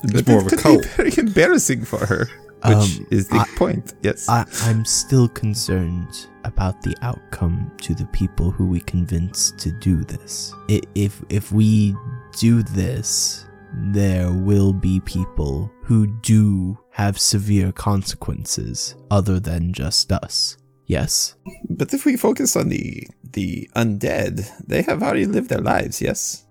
It's 0.03 0.27
more 0.27 0.39
of 0.39 0.47
a 0.47 0.49
That 0.51 0.59
cult. 0.59 0.81
be 0.83 0.87
very 0.87 1.13
embarrassing 1.17 1.85
for 1.85 2.05
her, 2.05 2.29
which 2.65 2.99
Um, 2.99 3.07
is 3.11 3.27
the 3.27 3.39
I- 3.39 3.57
point. 3.57 3.93
Yes. 4.03 4.27
I, 4.29 4.45
I'm 4.63 4.85
still 4.85 5.27
concerned 5.27 6.27
about 6.43 6.81
the 6.81 6.95
outcome 7.01 7.71
to 7.81 7.93
the 7.93 8.05
people 8.07 8.51
who 8.51 8.65
we 8.67 8.79
convince 8.81 9.51
to 9.57 9.71
do 9.71 10.03
this. 10.03 10.53
If 10.95 11.23
if 11.29 11.51
we 11.51 11.95
do 12.39 12.63
this, 12.63 13.45
there 13.93 14.31
will 14.31 14.73
be 14.73 14.99
people 15.01 15.71
who 15.83 16.07
do 16.21 16.77
have 16.91 17.17
severe 17.19 17.71
consequences 17.71 18.95
other 19.09 19.39
than 19.39 19.73
just 19.73 20.11
us. 20.11 20.57
Yes. 20.87 21.35
but 21.69 21.93
if 21.93 22.05
we 22.05 22.17
focus 22.17 22.55
on 22.55 22.69
the 22.69 23.07
the 23.33 23.69
undead, 23.77 24.49
they 24.67 24.81
have 24.81 25.01
already 25.01 25.25
lived 25.25 25.49
their 25.49 25.61
lives. 25.61 26.01
Yes, 26.01 26.45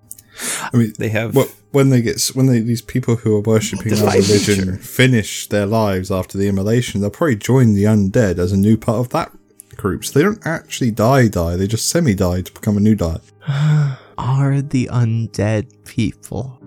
I 0.72 0.76
mean, 0.76 0.92
they 0.98 1.08
have. 1.08 1.34
Well, 1.34 1.48
when 1.72 1.90
they 1.90 2.02
get 2.02 2.20
when 2.34 2.46
they 2.46 2.60
these 2.60 2.82
people 2.82 3.16
who 3.16 3.36
are 3.36 3.40
worshipping 3.40 3.92
our 3.92 4.12
religion 4.12 4.58
nature. 4.58 4.76
finish 4.78 5.48
their 5.48 5.66
lives 5.66 6.10
after 6.10 6.38
the 6.38 6.48
immolation, 6.48 7.00
they'll 7.00 7.10
probably 7.10 7.36
join 7.36 7.74
the 7.74 7.84
undead 7.84 8.38
as 8.38 8.52
a 8.52 8.56
new 8.56 8.76
part 8.76 8.98
of 8.98 9.10
that 9.10 9.32
group. 9.76 10.04
So 10.04 10.18
they 10.18 10.24
don't 10.24 10.44
actually 10.46 10.90
die, 10.90 11.28
die. 11.28 11.56
They 11.56 11.66
just 11.66 11.88
semi 11.88 12.14
die 12.14 12.42
to 12.42 12.52
become 12.52 12.76
a 12.76 12.80
new 12.80 12.94
die. 12.94 13.20
Are 14.18 14.60
the 14.60 14.88
undead 14.92 15.86
people? 15.86 16.58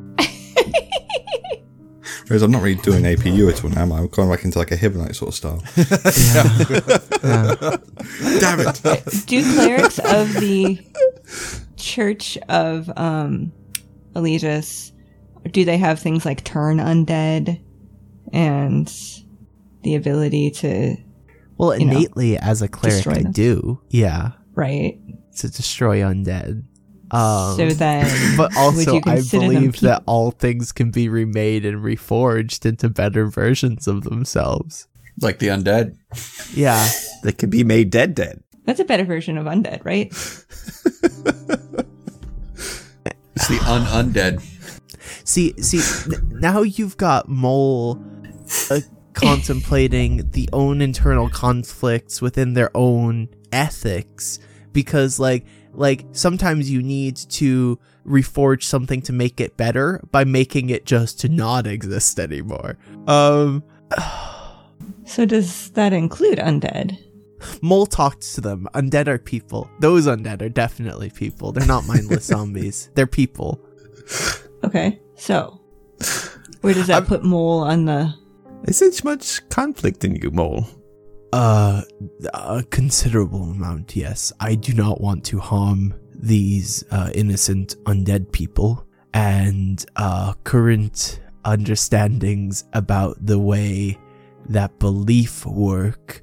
Whereas 2.28 2.42
I'm 2.42 2.52
not 2.52 2.64
really 2.64 2.82
doing 2.82 3.04
APU 3.04 3.52
at 3.52 3.64
all 3.64 3.70
now. 3.72 3.82
am 3.82 3.92
I? 3.92 4.00
I'm 4.00 4.08
going 4.08 4.30
back 4.30 4.46
into 4.46 4.58
like 4.58 4.72
a 4.72 4.78
Hibonite 4.78 5.16
sort 5.16 5.30
of 5.30 5.36
style. 5.36 5.62
Damn 8.40 8.62
it! 8.62 8.82
Do 9.28 9.44
clerics 9.54 10.00
of 10.00 10.34
the 10.40 10.80
Church 11.76 12.38
of 12.48 12.90
um, 12.98 13.52
Eligius, 14.16 14.92
do 15.52 15.66
they 15.66 15.78
have 15.78 16.00
things 16.00 16.26
like 16.26 16.44
turn 16.44 16.78
undead 16.78 17.62
and 18.32 18.88
the 19.84 19.96
ability 19.96 20.52
to, 20.52 20.96
Well, 21.58 21.78
You 21.78 21.86
know, 21.86 21.98
innately 21.98 22.38
as 22.38 22.62
a 22.62 22.68
cleric, 22.68 23.08
I 23.08 23.24
do. 23.24 23.82
Yeah, 23.90 24.32
right? 24.56 25.00
to 25.38 25.50
destroy 25.50 26.00
undead. 26.00 26.64
Um, 27.12 27.56
so 27.58 27.70
then, 27.70 28.08
but 28.38 28.56
also 28.58 28.94
you 28.94 29.02
I 29.06 29.16
consider 29.16 29.48
them 29.48 29.54
believe 29.54 29.80
that 29.82 30.04
all 30.06 30.32
things 30.32 30.72
can 30.72 30.92
be 30.92 31.10
remade 31.10 31.66
and 31.66 31.84
reforged 31.84 32.66
into 32.66 32.90
better 32.90 33.28
versions 33.28 33.88
of 33.88 34.04
themselves. 34.04 34.88
Like 35.22 35.40
the 35.40 35.48
undead. 35.48 35.96
Yeah. 36.54 36.90
they 37.24 37.32
could 37.32 37.52
be 37.52 37.64
made 37.64 37.92
dead, 37.92 38.16
dead. 38.16 38.42
that's 38.66 38.80
a 38.80 38.86
better 38.86 39.04
version 39.06 39.38
of 39.38 39.46
undead, 39.46 39.86
right? 39.86 40.12
It's 43.44 43.62
the 43.62 43.70
un 43.70 43.82
undead. 43.88 44.42
See, 45.26 45.54
see, 45.62 46.14
n- 46.16 46.40
now 46.40 46.62
you've 46.62 46.96
got 46.96 47.28
Mole 47.28 48.02
uh, 48.72 48.80
contemplating 49.12 50.30
the 50.32 50.48
own 50.54 50.82
internal 50.82 51.30
conflicts 51.30 52.22
within 52.22 52.54
their 52.54 52.72
own 52.74 53.28
ethics 53.52 54.40
because 54.72 55.20
like 55.20 55.46
like 55.74 56.06
sometimes 56.14 56.72
you 56.72 56.82
need 56.82 57.18
to 57.18 57.78
reforge 58.08 58.64
something 58.64 59.02
to 59.02 59.12
make 59.12 59.42
it 59.42 59.58
better 59.58 60.00
by 60.10 60.24
making 60.24 60.70
it 60.70 60.86
just 60.86 61.20
to 61.20 61.28
not 61.28 61.68
exist 61.68 62.22
anymore. 62.22 62.78
Um 63.08 63.62
So 65.06 65.26
does 65.26 65.70
that 65.72 65.92
include 65.92 66.38
undead? 66.38 66.98
Mole 67.62 67.86
talked 67.86 68.22
to 68.36 68.42
them. 68.42 68.68
Undead 68.74 69.08
are 69.08 69.18
people. 69.18 69.70
Those 69.80 70.08
undead 70.08 70.42
are 70.42 70.50
definitely 70.50 71.10
people. 71.10 71.52
They're 71.52 71.68
not 71.68 71.88
mindless 71.88 72.26
zombies. 72.34 72.90
They're 72.96 73.08
people. 73.08 73.60
Okay, 74.64 75.00
so 75.16 75.60
where 76.62 76.74
does 76.74 76.88
that 76.88 77.06
put 77.08 77.24
Mole 77.24 77.60
on 77.60 77.86
the? 77.86 78.14
Is 78.66 78.80
there 78.80 78.90
much 79.04 79.48
conflict 79.50 80.06
in 80.06 80.16
you, 80.16 80.32
Mole? 80.32 80.66
Uh, 81.34 81.82
a 82.34 82.64
considerable 82.70 83.44
amount, 83.44 83.96
yes. 83.96 84.32
I 84.40 84.56
do 84.56 84.74
not 84.74 85.02
want 85.02 85.26
to 85.26 85.40
harm 85.40 85.94
these 86.14 86.84
uh, 86.92 87.10
innocent 87.14 87.76
undead 87.86 88.32
people, 88.32 88.88
and 89.14 89.86
uh, 89.96 90.34
current 90.44 91.20
understandings 91.44 92.64
about 92.74 93.18
the 93.26 93.40
way 93.40 93.98
that 94.48 94.80
belief 94.80 95.46
work 95.46 96.23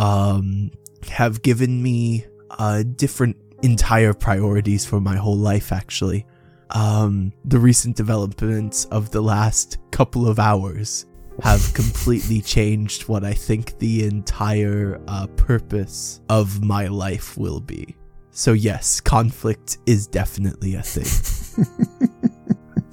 um, 0.00 0.70
have 1.08 1.42
given 1.42 1.82
me 1.82 2.24
uh, 2.52 2.82
different 2.96 3.36
entire 3.62 4.14
priorities 4.14 4.86
for 4.86 5.00
my 5.00 5.16
whole 5.16 5.36
life, 5.36 5.72
actually. 5.72 6.26
Um, 6.70 7.32
the 7.44 7.58
recent 7.58 7.96
developments 7.96 8.86
of 8.86 9.10
the 9.10 9.20
last 9.20 9.78
couple 9.90 10.26
of 10.26 10.38
hours 10.38 11.06
have 11.42 11.74
completely 11.74 12.40
changed 12.40 13.08
what 13.08 13.24
I 13.24 13.34
think 13.34 13.78
the 13.78 14.04
entire 14.06 15.00
uh, 15.06 15.26
purpose 15.36 16.20
of 16.30 16.62
my 16.64 16.86
life 16.86 17.36
will 17.36 17.60
be. 17.60 17.96
So 18.30 18.52
yes, 18.52 19.00
conflict 19.00 19.78
is 19.86 20.06
definitely 20.06 20.76
a 20.76 20.82
thing. 20.82 21.66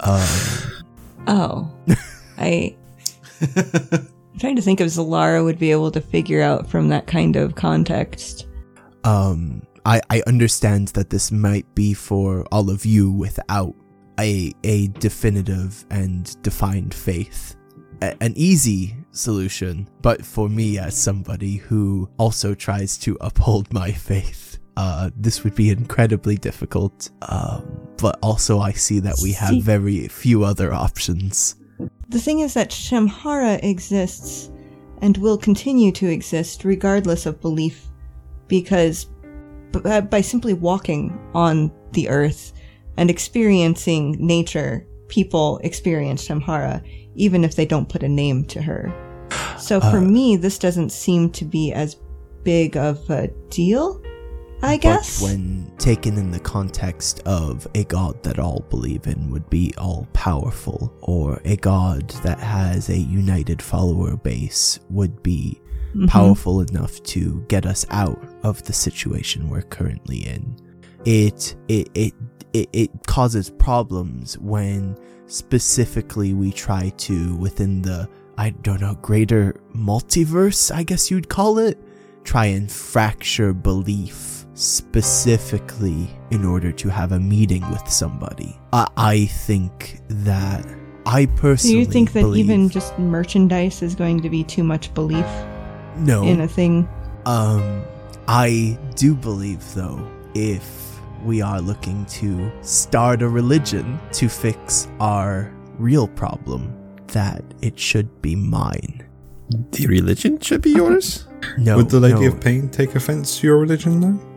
um, 0.00 0.78
Oh, 1.30 1.70
I. 2.38 2.74
I'm 4.38 4.40
trying 4.40 4.54
to 4.54 4.62
think 4.62 4.80
if 4.80 4.86
Zalara 4.86 5.42
would 5.42 5.58
be 5.58 5.72
able 5.72 5.90
to 5.90 6.00
figure 6.00 6.40
out 6.40 6.70
from 6.70 6.86
that 6.90 7.08
kind 7.08 7.34
of 7.34 7.56
context. 7.56 8.46
um, 9.02 9.62
I, 9.84 10.00
I 10.10 10.22
understand 10.28 10.88
that 10.88 11.10
this 11.10 11.32
might 11.32 11.66
be 11.74 11.92
for 11.92 12.46
all 12.52 12.70
of 12.70 12.86
you 12.86 13.10
without 13.10 13.74
a 14.20 14.52
a 14.62 14.86
definitive 15.00 15.84
and 15.90 16.40
defined 16.42 16.94
faith. 16.94 17.56
A- 18.00 18.16
an 18.22 18.32
easy 18.36 18.94
solution, 19.10 19.88
but 20.02 20.24
for 20.24 20.48
me 20.48 20.78
as 20.78 20.96
somebody 20.96 21.56
who 21.56 22.08
also 22.16 22.54
tries 22.54 22.96
to 22.98 23.18
uphold 23.20 23.72
my 23.82 23.90
faith, 23.90 24.60
uh, 24.76 25.10
this 25.16 25.42
would 25.42 25.56
be 25.56 25.70
incredibly 25.70 26.36
difficult. 26.36 27.10
Um, 27.22 27.88
but 27.96 28.20
also 28.22 28.60
I 28.60 28.70
see 28.70 29.00
that 29.00 29.16
we 29.20 29.32
have 29.32 29.64
very 29.64 30.06
few 30.06 30.44
other 30.44 30.72
options. 30.72 31.56
The 32.10 32.18
thing 32.18 32.40
is 32.40 32.54
that 32.54 32.70
Shamhara 32.70 33.62
exists 33.62 34.50
and 35.02 35.16
will 35.18 35.36
continue 35.36 35.92
to 35.92 36.06
exist 36.06 36.64
regardless 36.64 37.26
of 37.26 37.40
belief, 37.40 37.86
because 38.46 39.04
b- 39.72 39.80
uh, 39.84 40.00
by 40.00 40.22
simply 40.22 40.54
walking 40.54 41.18
on 41.34 41.70
the 41.92 42.08
earth 42.08 42.54
and 42.96 43.10
experiencing 43.10 44.16
nature, 44.18 44.86
people 45.08 45.60
experience 45.62 46.26
Shamhara, 46.26 46.82
even 47.14 47.44
if 47.44 47.56
they 47.56 47.66
don't 47.66 47.88
put 47.88 48.02
a 48.02 48.08
name 48.08 48.44
to 48.46 48.62
her. 48.62 48.90
So 49.58 49.78
for 49.78 50.00
me, 50.00 50.36
this 50.36 50.58
doesn't 50.58 50.90
seem 50.90 51.30
to 51.32 51.44
be 51.44 51.72
as 51.72 51.96
big 52.42 52.76
of 52.76 53.08
a 53.10 53.28
deal, 53.50 54.00
I 54.62 54.76
guess. 54.76 55.20
But 55.20 55.26
when 55.26 55.72
taken 55.78 56.18
in 56.18 56.30
the 56.30 56.40
context 56.40 57.20
of 57.26 57.66
a 57.74 57.84
god 57.84 58.22
that 58.24 58.38
all 58.38 58.64
believe 58.70 59.06
in 59.06 59.30
would 59.30 59.48
be 59.50 59.72
all 59.78 60.08
powerful, 60.12 60.92
or 61.00 61.40
a 61.44 61.56
god 61.56 62.10
that 62.24 62.38
has 62.40 62.88
a 62.88 62.96
united 62.98 63.62
follower 63.62 64.16
base 64.16 64.80
would 64.90 65.22
be 65.22 65.60
Mhm. 65.94 66.08
powerful 66.08 66.60
enough 66.60 67.02
to 67.04 67.42
get 67.48 67.64
us 67.64 67.86
out 67.90 68.20
of 68.42 68.62
the 68.64 68.72
situation 68.72 69.48
we're 69.48 69.62
currently 69.62 70.18
in. 70.18 70.56
It 71.04 71.54
it 71.68 71.88
it 71.94 72.14
it, 72.52 72.68
it 72.72 72.90
causes 73.06 73.50
problems 73.50 74.36
when 74.38 74.96
specifically 75.26 76.34
we 76.34 76.50
try 76.52 76.90
to 76.96 77.36
within 77.36 77.82
the 77.82 78.08
I 78.36 78.50
don't 78.50 78.80
know 78.80 78.96
greater 79.00 79.60
multiverse 79.74 80.74
I 80.74 80.82
guess 80.82 81.10
you'd 81.10 81.28
call 81.28 81.58
it 81.58 81.78
try 82.24 82.46
and 82.46 82.70
fracture 82.70 83.52
belief 83.54 84.37
specifically 84.58 86.10
in 86.30 86.44
order 86.44 86.72
to 86.72 86.88
have 86.88 87.12
a 87.12 87.18
meeting 87.18 87.68
with 87.70 87.88
somebody. 87.88 88.58
I, 88.72 88.88
I 88.96 89.26
think 89.26 90.00
that 90.08 90.66
I 91.06 91.26
personally. 91.26 91.74
Do 91.74 91.78
you 91.80 91.86
think 91.86 92.12
that 92.12 92.22
believe- 92.22 92.44
even 92.44 92.68
just 92.68 92.98
merchandise 92.98 93.82
is 93.82 93.94
going 93.94 94.20
to 94.22 94.28
be 94.28 94.42
too 94.44 94.64
much 94.64 94.92
belief 94.94 95.26
no 95.96 96.24
in 96.24 96.40
a 96.40 96.48
thing? 96.48 96.88
Um, 97.24 97.84
I 98.26 98.78
do 98.96 99.14
believe, 99.14 99.62
though, 99.74 100.06
if 100.34 100.98
we 101.24 101.40
are 101.40 101.60
looking 101.60 102.04
to 102.06 102.50
start 102.62 103.22
a 103.22 103.28
religion 103.28 103.98
to 104.12 104.28
fix 104.28 104.88
our 105.00 105.52
real 105.78 106.08
problem 106.08 106.74
that 107.08 107.42
it 107.62 107.78
should 107.78 108.20
be 108.22 108.36
mine. 108.36 109.04
The 109.72 109.86
religion 109.86 110.38
should 110.40 110.62
be 110.62 110.70
yours? 110.70 111.26
No. 111.56 111.76
Would 111.76 111.90
the 111.90 112.00
Lady 112.00 112.20
no, 112.20 112.28
of 112.28 112.40
Pain 112.40 112.68
take 112.68 112.94
offense 112.94 113.40
to 113.40 113.46
your 113.46 113.58
religion, 113.58 114.00
though? 114.00 114.27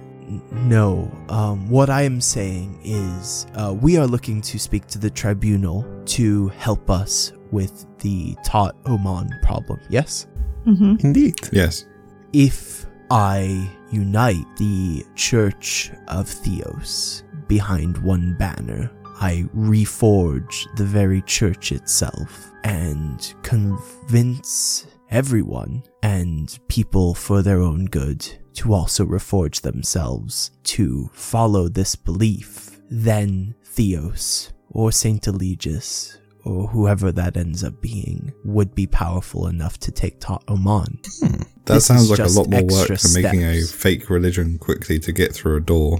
No. 0.51 1.11
Um, 1.29 1.69
what 1.69 1.89
I 1.89 2.03
am 2.03 2.21
saying 2.21 2.79
is 2.83 3.47
uh, 3.55 3.73
we 3.73 3.97
are 3.97 4.07
looking 4.07 4.41
to 4.41 4.59
speak 4.59 4.87
to 4.87 4.99
the 4.99 5.09
tribunal 5.09 5.85
to 6.05 6.49
help 6.49 6.89
us 6.89 7.33
with 7.51 7.85
the 7.99 8.35
Tot 8.45 8.75
Oman 8.87 9.29
problem. 9.43 9.79
Yes? 9.89 10.27
Mm-hmm. 10.65 11.05
Indeed. 11.05 11.35
Yes. 11.51 11.85
If 12.33 12.85
I 13.09 13.69
unite 13.91 14.45
the 14.57 15.05
Church 15.15 15.91
of 16.07 16.27
Theos 16.27 17.23
behind 17.47 17.97
one 17.97 18.35
banner, 18.37 18.89
I 19.19 19.45
reforge 19.55 20.65
the 20.77 20.85
very 20.85 21.21
church 21.23 21.71
itself 21.71 22.51
and 22.63 23.33
convince 23.43 24.87
everyone 25.09 25.83
and 26.01 26.57
people 26.69 27.13
for 27.13 27.41
their 27.41 27.59
own 27.59 27.85
good 27.85 28.27
to 28.55 28.73
also 28.73 29.05
reforge 29.05 29.61
themselves 29.61 30.51
to 30.63 31.09
follow 31.13 31.67
this 31.67 31.95
belief, 31.95 32.79
then 32.89 33.55
Theos 33.63 34.51
or 34.69 34.91
Saint 34.91 35.27
Eligius 35.27 36.17
or 36.43 36.67
whoever 36.67 37.11
that 37.11 37.37
ends 37.37 37.63
up 37.63 37.79
being 37.81 38.33
would 38.43 38.73
be 38.73 38.87
powerful 38.87 39.47
enough 39.47 39.77
to 39.79 39.91
take 39.91 40.19
Tot 40.19 40.43
Oman. 40.49 40.99
Hmm, 41.19 41.41
that 41.65 41.75
This 41.75 41.85
sounds 41.85 42.09
like 42.09 42.19
a 42.19 42.27
lot 42.27 42.49
more 42.49 42.63
work 42.63 42.87
than 42.87 43.21
making 43.21 43.43
a 43.43 43.61
fake 43.61 44.09
religion 44.09 44.57
quickly 44.57 44.99
to 44.99 45.11
get 45.11 45.33
through 45.33 45.57
a 45.57 45.61
door. 45.61 45.99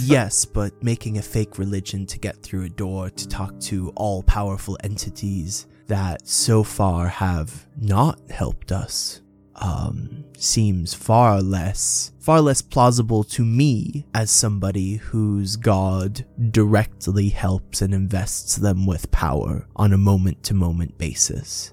yes, 0.00 0.46
but 0.46 0.72
making 0.82 1.18
a 1.18 1.22
fake 1.22 1.58
religion 1.58 2.06
to 2.06 2.18
get 2.18 2.42
through 2.42 2.64
a 2.64 2.68
door 2.70 3.10
to 3.10 3.28
talk 3.28 3.58
to 3.60 3.92
all 3.94 4.22
powerful 4.22 4.78
entities 4.82 5.66
that 5.88 6.26
so 6.26 6.62
far 6.62 7.08
have 7.08 7.66
not 7.76 8.18
helped 8.30 8.72
us 8.72 9.20
um, 9.56 10.24
seems 10.36 10.94
far 10.94 11.40
less 11.42 12.10
far 12.18 12.40
less 12.40 12.62
plausible 12.62 13.24
to 13.24 13.44
me 13.44 14.06
as 14.14 14.30
somebody 14.30 14.94
whose 14.96 15.56
god 15.56 16.24
directly 16.50 17.28
helps 17.30 17.82
and 17.82 17.92
invests 17.92 18.56
them 18.56 18.86
with 18.86 19.10
power 19.10 19.66
on 19.76 19.92
a 19.92 19.98
moment 19.98 20.42
to 20.44 20.54
moment 20.54 20.96
basis. 20.98 21.72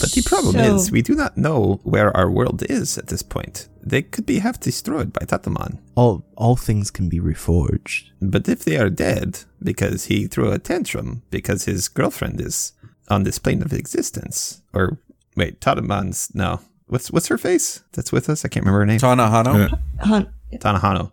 But 0.00 0.10
the 0.12 0.22
problem 0.24 0.54
So- 0.54 0.76
is, 0.76 0.90
we 0.90 1.02
do 1.02 1.14
not 1.14 1.36
know 1.36 1.80
where 1.84 2.16
our 2.16 2.30
world 2.30 2.62
is 2.68 2.98
at 2.98 3.06
this 3.08 3.22
point. 3.22 3.68
They 3.82 4.02
could 4.02 4.26
be 4.26 4.40
half 4.40 4.58
destroyed 4.58 5.12
by 5.12 5.26
Tataman. 5.26 5.78
All 5.94 6.24
all 6.36 6.56
things 6.56 6.90
can 6.90 7.08
be 7.08 7.20
reforged. 7.20 8.04
But 8.20 8.48
if 8.48 8.64
they 8.64 8.76
are 8.78 8.90
dead 8.90 9.44
because 9.62 10.06
he 10.06 10.26
threw 10.26 10.50
a 10.50 10.58
tantrum 10.58 11.22
because 11.30 11.64
his 11.66 11.88
girlfriend 11.88 12.40
is 12.40 12.72
on 13.08 13.22
this 13.24 13.38
plane 13.38 13.62
of 13.62 13.72
existence, 13.72 14.62
or 14.72 14.98
wait, 15.36 15.60
Tataman's 15.60 16.30
no. 16.34 16.60
What's 16.90 17.10
what's 17.10 17.28
her 17.28 17.38
face? 17.38 17.82
That's 17.92 18.12
with 18.12 18.28
us. 18.28 18.44
I 18.44 18.48
can't 18.48 18.64
remember 18.66 18.80
her 18.80 18.86
name. 18.86 18.98
Tanahano. 18.98 19.78
Hun- 20.00 20.32
Tanahano. 20.54 21.12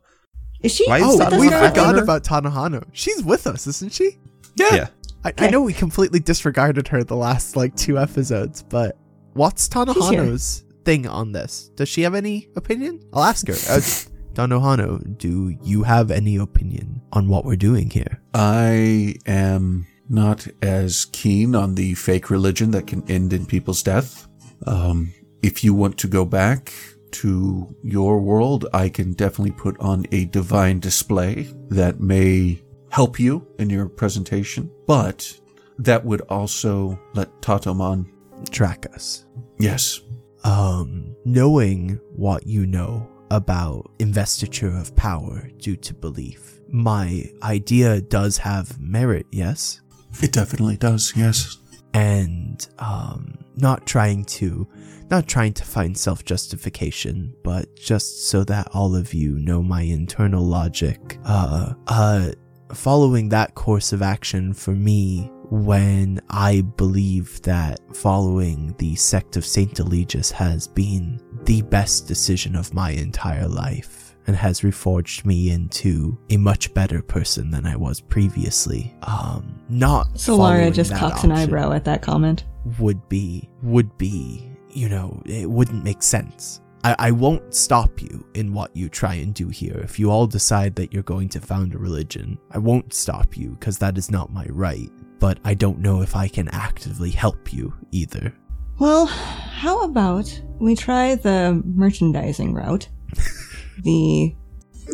is 0.61 0.73
she? 0.75 0.87
Why 0.87 0.97
is 0.97 1.03
Oh, 1.05 1.19
Tataman 1.19 1.39
we 1.39 1.49
forgot 1.49 1.95
her? 1.95 2.03
about 2.03 2.23
Tanahano. 2.23 2.83
She's 2.91 3.23
with 3.23 3.47
us, 3.47 3.67
isn't 3.67 3.93
she? 3.93 4.17
Yeah. 4.55 4.87
I, 5.23 5.33
I 5.37 5.49
know 5.49 5.61
we 5.61 5.73
completely 5.73 6.19
disregarded 6.19 6.87
her 6.89 7.03
the 7.03 7.15
last 7.15 7.55
like 7.55 7.75
two 7.75 7.97
episodes, 7.99 8.63
but 8.63 8.97
what's 9.33 9.67
Tanahano's 9.69 10.63
thing 10.83 11.05
on 11.07 11.31
this? 11.31 11.69
Does 11.75 11.89
she 11.89 12.01
have 12.01 12.15
any 12.15 12.47
opinion? 12.55 12.99
I'll 13.13 13.23
ask 13.23 13.47
her. 13.47 13.53
Uh, 13.53 13.79
Tanahano, 14.33 15.17
do 15.17 15.55
you 15.63 15.83
have 15.83 16.11
any 16.11 16.37
opinion 16.37 17.01
on 17.11 17.27
what 17.27 17.45
we're 17.45 17.55
doing 17.55 17.89
here? 17.89 18.21
I 18.33 19.15
am 19.25 19.87
not 20.09 20.47
as 20.61 21.05
keen 21.11 21.55
on 21.55 21.75
the 21.75 21.93
fake 21.95 22.29
religion 22.29 22.71
that 22.71 22.87
can 22.87 23.03
end 23.09 23.33
in 23.33 23.45
people's 23.45 23.81
death. 23.83 24.27
Um, 24.65 25.11
if 25.41 25.63
you 25.63 25.73
want 25.73 25.97
to 26.00 26.08
go 26.08 26.26
back 26.26 26.73
to 27.12 27.76
your 27.84 28.19
world, 28.19 28.67
I 28.73 28.89
can 28.89 29.13
definitely 29.13 29.52
put 29.52 29.80
on 29.80 30.06
a 30.12 30.26
divine 30.26 30.80
display 30.80 31.47
that 31.69 32.00
may 32.00 32.62
help 32.89 33.19
you 33.19 33.47
in 33.60 33.69
your 33.69 33.88
presentation, 33.88 34.69
but 34.88 35.39
that 35.80 36.04
would 36.06 36.21
also 36.21 37.00
let 37.13 37.30
Tatoman, 37.41 38.08
Track 38.52 38.86
us. 38.93 39.26
yes, 39.60 40.02
Um, 40.43 41.15
knowing 41.26 42.00
what 42.15 42.45
you 42.45 42.65
know 42.65 43.08
about 43.32 43.91
investiture 44.00 44.69
of 44.69 44.95
power 44.95 45.50
due 45.58 45.76
to 45.78 45.93
belief, 45.93 46.60
my 46.69 47.26
idea 47.43 48.00
does 48.02 48.38
have 48.38 48.80
merit, 48.80 49.26
yes? 49.32 49.82
it 50.21 50.32
definitely 50.32 50.78
does, 50.78 51.13
yes. 51.15 51.58
and 51.93 52.67
um, 52.80 53.38
not 53.57 53.85
trying 53.85 54.23
to 54.25 54.67
not 55.09 55.27
trying 55.27 55.53
to 55.53 55.63
find 55.63 55.97
self-justification 55.97 57.33
but 57.43 57.75
just 57.75 58.27
so 58.27 58.43
that 58.43 58.67
all 58.73 58.95
of 58.95 59.13
you 59.13 59.37
know 59.39 59.61
my 59.61 59.81
internal 59.81 60.43
logic 60.43 61.17
uh 61.25 61.73
uh 61.87 62.29
following 62.73 63.29
that 63.29 63.55
course 63.55 63.93
of 63.93 64.01
action 64.01 64.53
for 64.53 64.71
me 64.71 65.31
when 65.49 66.19
I 66.29 66.61
believe 66.75 67.41
that 67.43 67.79
following 67.95 68.75
the 68.79 68.95
sect 68.95 69.37
of 69.37 69.45
Saint 69.45 69.79
Eligius 69.79 70.31
has 70.31 70.67
been 70.67 71.21
the 71.43 71.61
best 71.63 72.07
decision 72.07 72.55
of 72.55 72.73
my 72.73 72.91
entire 72.91 73.47
life 73.47 74.15
and 74.27 74.35
has 74.35 74.61
reforged 74.61 75.25
me 75.25 75.51
into 75.51 76.17
a 76.29 76.37
much 76.37 76.73
better 76.73 77.01
person 77.01 77.49
than 77.49 77.65
I 77.65 77.77
was 77.77 78.01
previously. 78.01 78.93
Um, 79.03 79.57
not 79.69 80.07
Zalara 80.15 80.73
just 80.73 80.93
cocks 80.93 81.23
an 81.23 81.31
eyebrow 81.31 81.71
at 81.71 81.85
that 81.85 82.01
comment. 82.01 82.43
Would 82.80 83.08
be 83.10 83.49
would 83.62 83.97
be 83.97 84.51
you 84.69 84.89
know 84.89 85.21
it 85.25 85.49
wouldn't 85.49 85.84
make 85.84 86.03
sense 86.03 86.62
I, 86.84 86.95
I 86.99 87.12
won't 87.12 87.53
stop 87.53 88.01
you 88.01 88.25
in 88.36 88.53
what 88.53 88.75
you 88.75 88.88
try 88.88 89.15
and 89.15 89.34
do 89.34 89.49
here 89.49 89.80
if 89.84 89.97
you 89.99 90.12
all 90.12 90.27
decide 90.27 90.75
that 90.75 90.93
you're 90.93 91.03
going 91.03 91.30
to 91.30 91.39
found 91.39 91.73
a 91.73 91.77
religion 91.77 92.38
i 92.51 92.58
won't 92.58 92.93
stop 92.93 93.38
you 93.38 93.51
because 93.51 93.77
that 93.80 93.97
is 93.97 94.12
not 94.12 94.32
my 94.32 94.45
right 94.49 94.91
but 95.19 95.39
i 95.43 95.53
don't 95.53 95.80
know 95.80 96.01
if 96.01 96.15
i 96.15 96.27
can 96.27 96.47
actively 96.49 97.12
help 97.12 97.53
you 97.53 97.73
either 97.91 98.34
Well, 98.80 99.08
how 99.08 99.82
about 99.84 100.41
we 100.60 100.75
try 100.75 101.15
the 101.15 101.62
merchandising 101.65 102.53
route? 102.53 102.88
the. 103.84 104.36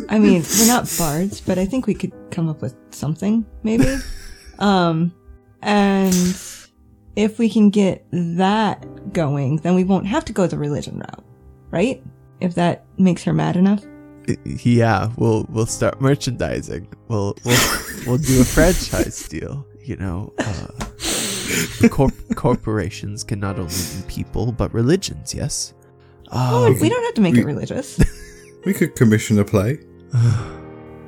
I 0.08 0.18
mean, 0.18 0.42
we're 0.58 0.66
not 0.66 0.92
bards, 0.98 1.40
but 1.40 1.58
I 1.58 1.66
think 1.66 1.86
we 1.86 1.94
could 1.94 2.12
come 2.30 2.48
up 2.48 2.62
with 2.62 2.74
something, 2.90 3.46
maybe. 3.62 3.98
um, 4.58 5.14
and 5.62 6.14
if 7.16 7.38
we 7.38 7.48
can 7.48 7.70
get 7.70 8.04
that 8.12 9.12
going, 9.12 9.56
then 9.58 9.74
we 9.74 9.84
won't 9.84 10.06
have 10.06 10.24
to 10.26 10.32
go 10.32 10.46
the 10.46 10.58
religion 10.58 10.98
route, 10.98 11.24
right? 11.70 12.02
If 12.40 12.54
that 12.56 12.84
makes 12.98 13.22
her 13.24 13.32
mad 13.32 13.56
enough. 13.56 13.84
yeah 14.44 15.10
we'll 15.18 15.44
we'll 15.50 15.66
start 15.66 16.00
merchandising 16.00 16.88
we'll 17.08 17.36
we'll, 17.44 17.60
we'll 18.06 18.16
do 18.16 18.40
a 18.40 18.44
franchise 18.44 19.28
deal 19.28 19.66
you 19.84 19.96
know 19.96 20.32
uh, 20.38 21.88
corp- 21.90 22.34
corporations 22.34 23.22
can 23.22 23.38
not 23.38 23.58
only 23.58 23.74
be 23.74 24.02
people 24.08 24.50
but 24.50 24.72
religions 24.72 25.34
yes 25.34 25.74
Oh, 26.32 26.68
um, 26.68 26.80
we 26.80 26.88
don't 26.88 27.04
have 27.04 27.12
to 27.14 27.20
make 27.20 27.34
we- 27.34 27.40
it 27.42 27.44
religious. 27.46 28.00
We 28.64 28.72
could 28.72 28.96
commission 28.96 29.38
a 29.38 29.44
play. 29.44 29.78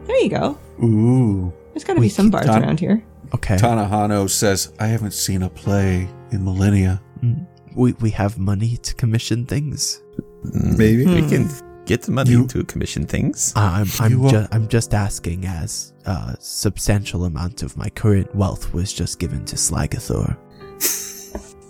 There 0.06 0.20
you 0.22 0.28
go. 0.28 0.58
Ooh. 0.84 1.50
There's 1.72 1.84
got 1.84 1.94
to 1.94 2.00
be 2.02 2.10
some 2.10 2.26
keep 2.26 2.32
bards 2.32 2.48
around 2.48 2.78
here. 2.80 3.02
Okay 3.34 3.56
Tanahano 3.56 4.28
says, 4.28 4.72
I 4.78 4.86
haven't 4.86 5.12
seen 5.14 5.42
a 5.42 5.48
play 5.50 6.08
in 6.30 6.44
millennia. 6.44 7.00
Mm. 7.22 7.46
We 7.74 7.92
we 8.00 8.10
have 8.10 8.38
money 8.38 8.76
to 8.78 8.94
commission 8.94 9.46
things. 9.46 10.02
Mm, 10.44 10.78
Maybe. 10.78 11.04
we 11.06 11.28
can 11.28 11.48
get 11.86 12.02
the 12.02 12.12
money 12.12 12.30
You- 12.30 12.46
to 12.48 12.64
commission 12.64 13.06
things. 13.06 13.52
I'm 13.56 13.86
I'm 14.00 14.10
You 14.12 14.26
are- 14.26 14.30
just 14.30 14.54
I'm 14.54 14.68
just 14.68 14.94
asking 14.94 15.44
as 15.46 15.92
a 16.04 16.36
substantial 16.40 17.24
amount 17.24 17.62
of 17.62 17.76
my 17.76 17.88
current 17.90 18.34
wealth 18.34 18.72
was 18.72 18.92
just 18.92 19.18
given 19.18 19.44
to 19.46 19.56
Slagathor. 19.56 20.36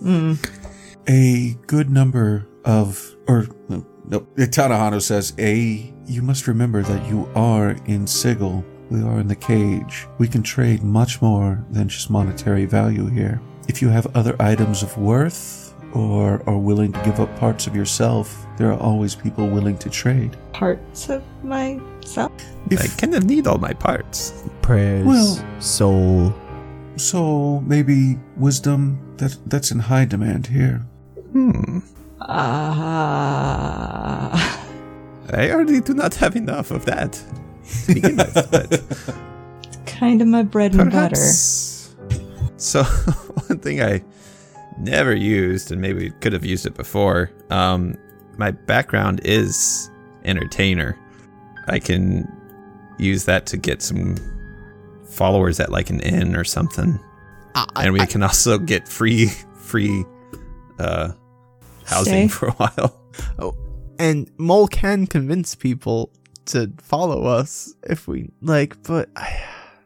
Mm. 0.02 0.36
A 1.08 1.56
good 1.66 1.88
number 1.90 2.46
of, 2.64 3.16
or 3.28 3.46
no, 3.68 3.86
no, 4.08 4.20
Tanahano 4.36 5.00
says, 5.00 5.32
A, 5.38 5.92
you 6.06 6.22
must 6.22 6.46
remember 6.48 6.82
that 6.82 7.08
you 7.08 7.28
are 7.34 7.76
in 7.86 8.06
Sigil. 8.06 8.64
We 8.90 9.02
are 9.02 9.18
in 9.18 9.26
the 9.28 9.34
cage. 9.36 10.06
We 10.18 10.28
can 10.28 10.42
trade 10.42 10.82
much 10.82 11.20
more 11.20 11.64
than 11.70 11.88
just 11.88 12.08
monetary 12.10 12.66
value 12.66 13.06
here. 13.06 13.40
If 13.68 13.82
you 13.82 13.88
have 13.88 14.06
other 14.16 14.36
items 14.40 14.82
of 14.82 14.96
worth 14.96 15.74
or 15.92 16.40
are 16.48 16.58
willing 16.58 16.92
to 16.92 17.02
give 17.02 17.18
up 17.20 17.34
parts 17.38 17.66
of 17.66 17.74
yourself, 17.74 18.46
there 18.56 18.70
are 18.72 18.78
always 18.78 19.14
people 19.16 19.48
willing 19.48 19.76
to 19.78 19.90
trade. 19.90 20.36
Parts 20.52 21.08
of 21.08 21.22
myself. 21.42 22.30
If 22.70 22.80
I 22.80 22.86
kind 23.00 23.14
of 23.14 23.24
need 23.24 23.46
all 23.48 23.58
my 23.58 23.72
parts. 23.72 24.32
Prayers, 24.62 25.04
Well- 25.06 25.38
soul. 25.58 26.32
so, 26.96 27.60
maybe 27.66 28.18
wisdom 28.36 28.98
that 29.16 29.36
that's 29.46 29.70
in 29.72 29.80
high 29.80 30.04
demand 30.04 30.46
here. 30.46 30.82
Hmm. 31.32 31.80
Ah. 32.88 34.60
I 35.32 35.50
already 35.50 35.80
do 35.80 35.92
not 35.94 36.14
have 36.16 36.36
enough 36.36 36.70
of 36.70 36.84
that 36.84 37.20
to 37.86 37.94
begin 37.94 38.16
with, 38.16 38.48
but 38.50 39.16
kind 39.86 40.20
of 40.22 40.28
my 40.28 40.42
bread 40.42 40.74
and 40.74 40.90
butter. 40.90 41.16
So 42.56 42.82
one 43.48 43.58
thing 43.58 43.82
I 43.82 44.02
never 44.78 45.14
used, 45.14 45.70
and 45.72 45.80
maybe 45.80 46.10
could 46.20 46.32
have 46.32 46.44
used 46.44 46.66
it 46.66 46.74
before. 46.74 47.30
Um, 47.50 47.96
my 48.38 48.50
background 48.50 49.20
is 49.24 49.90
entertainer. 50.24 50.98
I 51.68 51.78
can 51.78 52.30
use 52.98 53.24
that 53.24 53.46
to 53.46 53.56
get 53.56 53.82
some 53.82 54.16
followers 55.04 55.60
at 55.60 55.70
like 55.70 55.90
an 55.90 56.00
inn 56.00 56.36
or 56.36 56.44
something, 56.44 56.98
I, 57.54 57.66
and 57.84 57.92
we 57.92 58.00
I- 58.00 58.06
can 58.06 58.22
also 58.22 58.58
get 58.58 58.86
free 58.88 59.26
free 59.54 60.04
uh, 60.78 61.08
Stay. 61.08 61.94
housing 61.94 62.28
for 62.28 62.48
a 62.48 62.52
while. 62.52 63.00
Oh, 63.38 63.56
and 63.98 64.30
Mole 64.38 64.68
can 64.68 65.06
convince 65.06 65.54
people 65.54 66.10
to 66.46 66.72
follow 66.78 67.24
us 67.24 67.74
if 67.82 68.08
we 68.08 68.30
like, 68.40 68.82
but 68.82 69.08
I, 69.16 69.42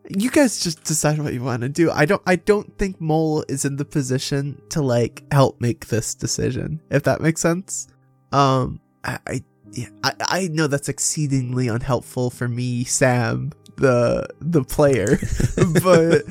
you 0.09 0.31
guys 0.31 0.61
just 0.61 0.85
decide 0.85 1.19
what 1.19 1.33
you 1.33 1.43
want 1.43 1.63
to 1.63 1.69
do. 1.69 1.91
I 1.91 2.05
don't. 2.05 2.23
I 2.27 2.37
don't 2.37 2.77
think 2.79 3.01
Mole 3.01 3.45
is 3.49 3.65
in 3.65 3.77
the 3.77 3.85
position 3.85 4.61
to 4.71 4.83
like 4.83 5.25
help 5.33 5.61
make 5.61 5.87
this 5.87 6.15
decision. 6.15 6.81
If 6.91 7.05
that 7.05 7.21
makes 7.21 7.41
sense. 7.41 7.89
Um, 8.33 8.81
I, 9.05 9.19
I 9.27 9.45
yeah, 9.73 9.89
I, 10.03 10.13
I 10.21 10.49
know 10.49 10.67
that's 10.67 10.89
exceedingly 10.89 11.69
unhelpful 11.69 12.31
for 12.31 12.49
me, 12.49 12.85
Sam, 12.85 13.53
the 13.77 14.27
the 14.41 14.65
player, 14.65 15.19
but 15.83 16.23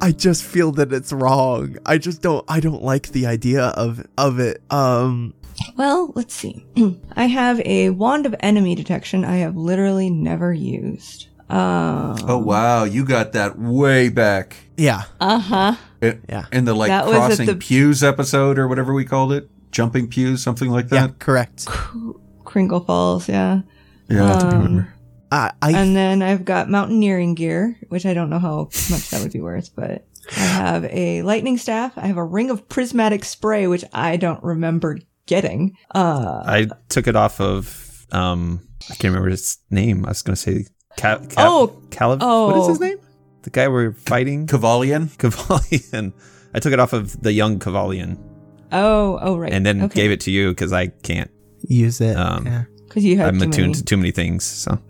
I 0.00 0.12
just 0.12 0.44
feel 0.44 0.70
that 0.72 0.92
it's 0.92 1.12
wrong. 1.12 1.76
I 1.84 1.98
just 1.98 2.22
don't. 2.22 2.44
I 2.48 2.60
don't 2.60 2.82
like 2.82 3.08
the 3.08 3.26
idea 3.26 3.66
of 3.68 4.06
of 4.16 4.38
it. 4.38 4.62
Um. 4.70 5.34
Well, 5.76 6.12
let's 6.14 6.34
see. 6.34 6.64
I 7.16 7.26
have 7.26 7.60
a 7.64 7.90
wand 7.90 8.26
of 8.26 8.34
enemy 8.40 8.74
detection 8.74 9.24
I 9.24 9.36
have 9.38 9.56
literally 9.56 10.10
never 10.10 10.52
used. 10.52 11.26
Um, 11.50 12.16
Oh 12.26 12.38
wow, 12.38 12.84
you 12.84 13.04
got 13.06 13.32
that 13.32 13.58
way 13.58 14.08
back 14.10 14.56
Yeah. 14.76 15.02
Uh 15.20 15.38
huh. 15.38 15.74
Yeah. 16.02 16.44
in 16.52 16.64
the 16.66 16.74
like 16.74 16.88
That 16.88 17.06
was 17.06 17.14
at 17.14 17.18
crossing 17.18 17.46
the- 17.46 17.54
pews 17.56 18.02
episode 18.02 18.58
or 18.58 18.68
whatever 18.68 18.92
we 18.92 19.04
called 19.04 19.32
it, 19.32 19.48
jumping 19.72 20.08
pews, 20.08 20.42
something 20.42 20.70
like 20.70 20.90
Yeah. 20.90 21.06
that. 21.08 21.18
Correct. 21.18 21.66
Crinkle 22.44 22.80
Falls, 22.80 23.28
yeah. 23.28 23.62
Yeah, 24.08 24.24
I 24.24 24.26
have 24.28 24.38
to 24.40 24.46
Um, 24.48 24.52
remember. 24.62 24.94
I. 25.32 25.52
I 25.62 25.72
And 25.72 25.94
then 25.96 26.22
I've 26.22 26.44
got 26.44 26.70
mountaineering 26.70 27.34
gear, 27.34 27.76
which 27.88 28.06
I 28.06 28.14
don't 28.14 28.30
know 28.30 28.38
how 28.38 28.64
much 28.90 29.10
that 29.10 29.22
would 29.22 29.32
be 29.32 29.40
worth, 29.40 29.70
but 29.76 30.06
I 30.36 30.40
have 30.40 30.84
a 30.86 31.22
lightning 31.22 31.56
staff. 31.58 31.92
I 31.96 32.06
have 32.06 32.16
a 32.16 32.24
ring 32.24 32.50
of 32.50 32.68
prismatic 32.68 33.24
spray, 33.24 33.66
which 33.66 33.84
I 33.92 34.16
don't 34.16 34.42
remember 34.42 34.98
getting. 35.28 35.76
Uh, 35.94 36.42
I 36.44 36.66
took 36.88 37.06
it 37.06 37.14
off 37.14 37.40
of 37.40 38.06
um 38.10 38.66
I 38.90 38.94
can't 38.94 39.12
remember 39.12 39.30
his 39.30 39.58
name. 39.70 40.04
I 40.04 40.08
was 40.08 40.22
gonna 40.22 40.34
say 40.36 40.66
Cal, 40.96 41.20
Cal, 41.20 41.52
Oh, 41.52 41.82
Caliv- 41.90 42.20
what 42.20 42.56
is 42.62 42.68
his 42.68 42.80
oh. 42.80 42.84
name? 42.84 42.98
The 43.42 43.50
guy 43.50 43.68
we're 43.68 43.92
fighting? 43.92 44.46
Cavalian. 44.48 45.10
Kavalian. 45.18 46.12
I 46.54 46.58
took 46.58 46.72
it 46.72 46.80
off 46.80 46.92
of 46.92 47.20
the 47.22 47.32
young 47.32 47.58
Kavalian 47.60 48.18
oh, 48.72 49.18
oh, 49.22 49.36
right. 49.38 49.52
and 49.52 49.64
then 49.64 49.82
okay. 49.82 49.94
gave 50.02 50.10
it 50.10 50.20
to 50.22 50.30
you 50.30 50.50
because 50.50 50.72
I 50.72 50.88
can't. 50.88 51.30
use 51.68 52.00
it. 52.00 52.16
Um, 52.16 52.46
yeah. 52.46 52.64
because 52.88 53.04
you 53.04 53.16
have 53.18 53.28
I'm 53.28 53.38
too 53.40 53.48
attuned 53.48 53.66
many. 53.68 53.74
to 53.74 53.84
too 53.84 53.96
many 53.96 54.10
things. 54.10 54.44
So 54.44 54.80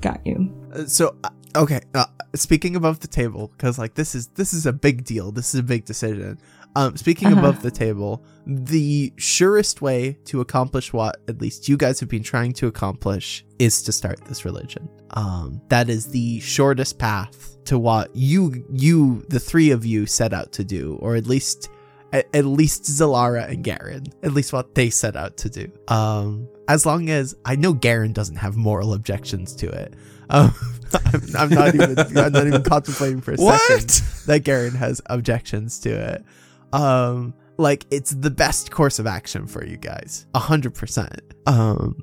Got 0.00 0.20
you. 0.26 0.36
Uh, 0.74 0.84
So 0.86 1.16
uh, 1.24 1.30
okay. 1.56 1.80
Uh, 1.94 2.04
speaking 2.34 2.76
above 2.76 3.00
the 3.00 3.08
table, 3.08 3.48
because 3.56 3.78
like 3.78 3.94
this 3.94 4.14
is 4.14 4.28
this 4.36 4.52
is 4.52 4.66
a 4.66 4.72
big 4.72 5.04
deal. 5.04 5.32
This 5.32 5.54
is 5.54 5.60
a 5.60 5.64
big 5.64 5.84
decision. 5.86 6.38
Um, 6.76 6.96
speaking 6.96 7.28
Uh-huh. 7.28 7.38
above 7.40 7.62
the 7.62 7.70
table, 7.70 8.22
the 8.46 9.12
surest 9.16 9.80
way 9.80 10.18
to 10.26 10.40
accomplish 10.42 10.92
what 10.92 11.16
at 11.26 11.40
least 11.40 11.68
you 11.68 11.76
guys 11.76 11.98
have 12.00 12.08
been 12.10 12.22
trying 12.22 12.52
to 12.54 12.66
accomplish 12.66 13.44
is 13.58 13.82
to 13.82 13.92
start 13.92 14.20
this 14.26 14.44
religion. 14.44 14.88
Um, 15.10 15.60
that 15.68 15.88
is 15.88 16.06
the 16.08 16.38
shortest 16.40 16.98
path 16.98 17.56
to 17.64 17.78
what 17.78 18.14
you 18.14 18.64
you 18.70 19.24
the 19.30 19.40
three 19.40 19.70
of 19.70 19.86
you 19.86 20.04
set 20.06 20.32
out 20.32 20.52
to 20.52 20.64
do, 20.64 20.98
or 21.00 21.16
at 21.16 21.26
least 21.26 21.70
at, 22.12 22.26
at 22.34 22.44
least 22.44 22.82
Zalara 22.84 23.48
and 23.50 23.64
Garen, 23.64 24.04
at 24.22 24.32
least 24.32 24.52
what 24.52 24.74
they 24.74 24.90
set 24.90 25.16
out 25.16 25.36
to 25.38 25.48
do. 25.48 25.72
Um, 25.88 26.46
as 26.68 26.84
long 26.84 27.08
as 27.08 27.34
I 27.46 27.56
know 27.56 27.72
Garen 27.72 28.12
doesn't 28.12 28.36
have 28.36 28.54
moral 28.56 28.92
objections 28.92 29.54
to 29.56 29.66
it. 29.68 29.94
Um, 30.28 30.52
I'm, 31.12 31.22
I'm 31.38 31.50
not 31.50 31.74
even 31.74 31.98
I'm 31.98 32.32
not 32.32 32.46
even 32.46 32.62
contemplating 32.74 33.20
for 33.22 33.32
a 33.32 33.38
second 33.38 34.02
that 34.26 34.40
Garen 34.44 34.74
has 34.74 35.00
objections 35.06 35.78
to 35.80 35.90
it. 35.90 36.24
Um, 36.72 37.34
like 37.58 37.86
it's 37.90 38.10
the 38.10 38.30
best 38.30 38.70
course 38.70 38.98
of 38.98 39.06
action 39.06 39.46
for 39.46 39.64
you 39.64 39.76
guys, 39.76 40.26
a 40.34 40.38
hundred 40.38 40.74
percent. 40.74 41.20
Um, 41.46 41.96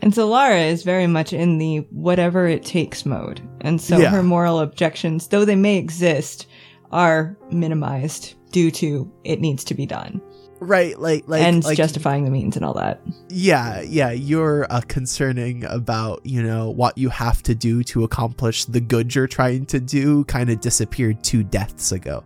And 0.00 0.14
so 0.14 0.28
Lara 0.28 0.60
is 0.60 0.82
very 0.84 1.06
much 1.06 1.32
in 1.32 1.58
the 1.58 1.78
whatever 1.90 2.46
it 2.46 2.64
takes 2.64 3.04
mode. 3.06 3.40
And 3.62 3.80
so 3.80 3.98
Yeah. 3.98 4.10
her 4.10 4.22
moral 4.22 4.60
objections, 4.60 5.28
though 5.28 5.44
they 5.44 5.56
may 5.56 5.76
exist, 5.78 6.46
are 6.92 7.36
minimized 7.50 8.34
due 8.52 8.70
to 8.72 9.10
it 9.24 9.40
needs 9.40 9.64
to 9.64 9.74
be 9.74 9.86
done. 9.86 10.20
right, 10.60 10.98
like 10.98 11.22
like 11.28 11.40
and 11.42 11.62
like, 11.64 11.76
justifying 11.76 12.24
the 12.24 12.30
means 12.32 12.56
and 12.56 12.64
all 12.64 12.74
that. 12.74 13.00
Yeah, 13.28 13.80
yeah, 13.82 14.10
you're 14.10 14.66
uh, 14.70 14.80
concerning 14.88 15.62
about, 15.64 16.20
you 16.24 16.42
know, 16.42 16.70
what 16.70 16.98
you 16.98 17.08
have 17.10 17.42
to 17.44 17.54
do 17.54 17.84
to 17.84 18.02
accomplish 18.04 18.64
the 18.64 18.80
good 18.80 19.14
you're 19.14 19.28
trying 19.28 19.66
to 19.66 19.78
do 19.78 20.24
kind 20.24 20.50
of 20.50 20.60
disappeared 20.60 21.22
two 21.22 21.44
deaths 21.44 21.92
ago. 21.92 22.24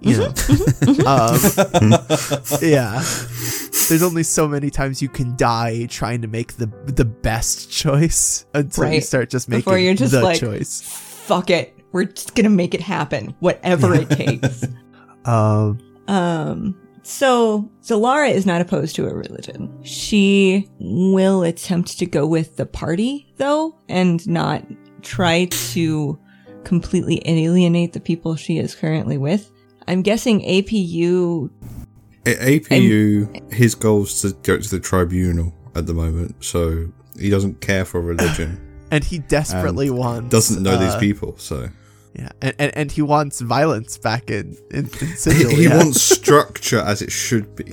You 0.00 0.18
know? 0.18 0.26
um, 1.06 1.38
yeah. 2.62 3.02
There's 3.88 4.02
only 4.02 4.22
so 4.22 4.46
many 4.46 4.70
times 4.70 5.00
you 5.00 5.08
can 5.08 5.36
die 5.36 5.86
trying 5.86 6.22
to 6.22 6.28
make 6.28 6.54
the 6.54 6.66
the 6.86 7.04
best 7.04 7.70
choice 7.70 8.46
until 8.54 8.84
you 8.84 8.90
Right. 8.90 9.04
start 9.04 9.30
just 9.30 9.48
making 9.48 9.60
Before 9.60 9.78
you're 9.78 9.94
just 9.94 10.12
the 10.12 10.22
like- 10.22 10.40
choice. 10.40 10.82
Fuck 10.82 11.50
it. 11.50 11.74
We're 11.92 12.04
just 12.04 12.34
gonna 12.34 12.50
make 12.50 12.74
it 12.74 12.80
happen, 12.80 13.34
whatever 13.40 13.94
it 13.94 14.10
takes. 14.22 14.64
Um 15.24 15.78
Um, 16.08 16.76
so 17.02 17.70
Zalara 17.82 18.30
is 18.30 18.44
not 18.46 18.60
opposed 18.60 18.94
to 18.96 19.06
a 19.06 19.14
religion. 19.14 19.72
She 19.82 20.68
will 20.78 21.42
attempt 21.42 21.98
to 21.98 22.06
go 22.06 22.26
with 22.26 22.56
the 22.56 22.66
party, 22.66 23.32
though, 23.38 23.76
and 23.88 24.26
not 24.28 24.62
try 25.02 25.46
to 25.46 26.18
completely 26.64 27.22
alienate 27.24 27.92
the 27.92 28.00
people 28.00 28.34
she 28.36 28.58
is 28.58 28.74
currently 28.74 29.16
with. 29.18 29.50
I'm 29.88 30.02
guessing 30.02 30.40
APU. 30.40 31.50
A- 32.26 32.58
APU, 32.60 33.52
his 33.52 33.74
goal 33.74 34.02
is 34.02 34.20
to 34.22 34.32
go 34.42 34.58
to 34.58 34.68
the 34.68 34.80
tribunal 34.80 35.54
at 35.74 35.86
the 35.86 35.94
moment, 35.94 36.34
so 36.44 36.88
he 37.18 37.30
doesn't 37.30 37.60
care 37.60 37.84
for 37.84 38.00
religion. 38.00 38.60
and 38.90 39.04
he 39.04 39.18
desperately 39.18 39.90
wants 39.90 40.30
doesn't 40.30 40.62
know 40.62 40.76
these 40.76 40.94
uh, 40.94 41.00
people, 41.00 41.36
so 41.38 41.68
Yeah, 42.14 42.30
and, 42.42 42.54
and, 42.58 42.76
and 42.76 42.92
he 42.92 43.02
wants 43.02 43.40
violence 43.40 43.98
back 43.98 44.30
in 44.30 44.56
in, 44.70 44.88
in 45.00 45.08
he, 45.32 45.54
he 45.54 45.64
yeah. 45.64 45.76
wants 45.76 46.02
structure 46.02 46.80
as 46.80 47.02
it 47.02 47.12
should 47.12 47.54
be. 47.54 47.72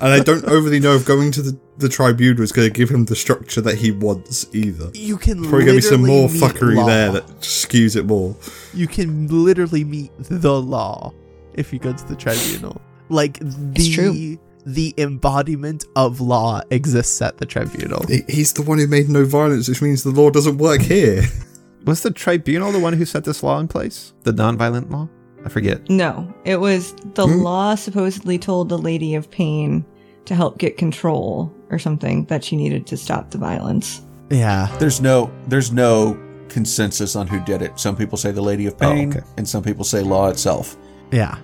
and 0.02 0.12
I 0.12 0.20
don't 0.20 0.44
overly 0.46 0.80
know 0.80 0.94
if 0.94 1.04
going 1.04 1.30
to 1.32 1.42
the, 1.42 1.58
the 1.78 1.88
tribunal 1.88 2.42
is 2.42 2.52
going 2.52 2.66
to 2.68 2.72
give 2.72 2.88
him 2.90 3.04
the 3.06 3.16
structure 3.16 3.60
that 3.62 3.78
he 3.78 3.90
wants 3.90 4.46
either. 4.54 4.90
You 4.94 5.16
can 5.16 5.42
Probably 5.42 5.64
going 5.66 5.66
to 5.66 5.74
be 5.76 5.80
some 5.80 6.06
more 6.06 6.28
fuckery 6.28 6.76
law. 6.76 6.86
there 6.86 7.12
that 7.12 7.26
skews 7.40 7.96
it 7.96 8.04
more. 8.06 8.36
You 8.74 8.86
can 8.86 9.26
literally 9.44 9.84
meet 9.84 10.10
the 10.18 10.60
law 10.60 11.12
if 11.54 11.72
you 11.72 11.78
go 11.78 11.92
to 11.92 12.08
the 12.08 12.16
tribunal. 12.16 12.80
Like 13.08 13.38
the 13.40 13.90
true. 13.92 14.38
the 14.66 14.94
embodiment 14.98 15.84
of 15.96 16.20
law 16.20 16.60
exists 16.70 17.20
at 17.22 17.38
the 17.38 17.46
tribunal. 17.46 18.04
He's 18.28 18.52
the 18.52 18.62
one 18.62 18.78
who 18.78 18.86
made 18.86 19.08
no 19.08 19.24
violence, 19.24 19.68
which 19.68 19.82
means 19.82 20.02
the 20.04 20.10
law 20.10 20.30
doesn't 20.30 20.58
work 20.58 20.80
here. 20.80 21.22
was 21.84 22.02
the 22.02 22.10
tribunal 22.10 22.70
the 22.72 22.78
one 22.78 22.92
who 22.92 23.04
set 23.04 23.24
this 23.24 23.42
law 23.42 23.58
in 23.58 23.66
place? 23.68 24.12
The 24.22 24.32
nonviolent 24.32 24.90
law? 24.90 25.08
I 25.44 25.48
forget. 25.48 25.88
No, 25.88 26.32
it 26.44 26.60
was 26.60 26.94
the 27.14 27.26
Hmm? 27.26 27.40
law 27.40 27.74
supposedly 27.74 28.38
told 28.38 28.68
the 28.68 28.76
Lady 28.78 29.14
of 29.14 29.30
Pain 29.30 29.84
to 30.30 30.36
help 30.36 30.58
get 30.58 30.76
control 30.78 31.52
or 31.70 31.78
something 31.80 32.24
that 32.26 32.44
she 32.44 32.54
needed 32.54 32.86
to 32.86 32.96
stop 32.96 33.32
the 33.32 33.36
violence. 33.38 34.00
Yeah. 34.30 34.68
There's 34.78 35.00
no 35.00 35.28
there's 35.48 35.72
no 35.72 36.16
consensus 36.48 37.16
on 37.16 37.26
who 37.26 37.40
did 37.40 37.62
it. 37.62 37.80
Some 37.80 37.96
people 37.96 38.16
say 38.16 38.30
the 38.30 38.40
Lady 38.40 38.66
of 38.66 38.74
Oh, 38.74 38.78
Pain, 38.78 39.10
okay. 39.10 39.26
and 39.36 39.48
some 39.48 39.60
people 39.64 39.84
say 39.84 40.02
law 40.02 40.28
itself. 40.28 40.76
Yeah. 41.10 41.36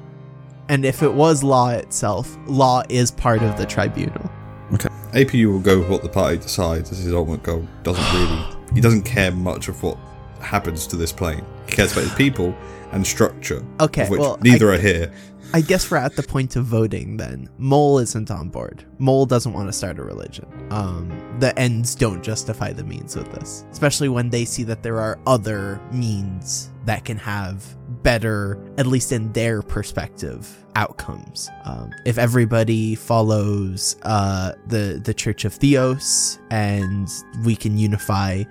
And 0.68 0.84
if 0.84 1.03
it 1.03 1.12
was 1.12 1.43
law 1.43 1.70
itself, 1.70 2.37
law 2.47 2.84
is 2.89 3.11
part 3.11 3.43
of 3.43 3.59
the 3.59 3.66
tribunal. 3.66 4.30
Okay. 4.74 4.89
APU 5.14 5.51
will 5.53 5.59
go 5.61 5.80
with 5.80 5.89
what 5.89 6.03
the 6.05 6.09
party 6.09 6.37
decides 6.37 6.93
as 6.93 6.99
his 6.99 7.12
ultimate 7.12 7.43
goal. 7.43 7.66
Doesn't 7.82 8.05
really, 8.20 8.45
he 8.74 8.80
doesn't 8.80 9.03
care 9.03 9.32
much 9.32 9.66
of 9.66 9.82
what 9.82 9.99
happens 10.41 10.87
to 10.87 10.97
this 10.97 11.11
plane. 11.11 11.45
He 11.68 11.72
cares 11.74 11.91
about 11.91 12.05
his 12.05 12.14
people 12.14 12.55
and 12.93 13.05
structure. 13.05 13.64
Okay, 13.80 14.03
of 14.05 14.11
which 14.11 14.20
well, 14.20 14.39
neither 14.43 14.70
I- 14.70 14.76
are 14.76 14.78
here. 14.78 15.12
I 15.57 15.62
guess 15.62 15.90
we're 15.90 15.96
at 15.96 16.16
the 16.16 16.22
point 16.22 16.54
of 16.57 16.66
voting 16.66 17.16
then. 17.16 17.48
Mole 17.57 17.98
isn't 18.00 18.30
on 18.30 18.50
board. 18.50 18.84
Mole 18.98 19.24
doesn't 19.24 19.54
want 19.54 19.68
to 19.70 19.72
start 19.72 19.98
a 19.98 20.02
religion. 20.02 20.46
Um, 20.70 21.09
the 21.40 21.59
ends 21.59 21.94
don't 21.94 22.22
justify 22.22 22.74
the 22.74 22.84
means 22.84 23.16
with 23.16 23.32
this, 23.32 23.64
especially 23.72 24.11
when 24.11 24.28
they 24.28 24.44
see 24.44 24.64
that 24.64 24.82
there 24.82 25.00
are 25.00 25.18
other 25.26 25.80
means 25.90 26.70
that 26.84 27.07
can 27.07 27.16
have 27.16 27.74
better, 28.02 28.62
at 28.76 28.86
least 28.86 29.12
in 29.12 29.32
their 29.32 29.62
perspective, 29.62 30.62
outcomes. 30.74 31.48
Um, 31.64 31.90
if 32.04 32.18
everybody 32.18 32.94
follows 32.94 33.96
uh, 34.02 34.52
the 34.66 35.00
the 35.02 35.14
Church 35.14 35.46
of 35.46 35.54
Theos 35.54 36.38
and 36.50 37.09
we 37.46 37.57
can 37.57 37.78
unify 37.78 38.42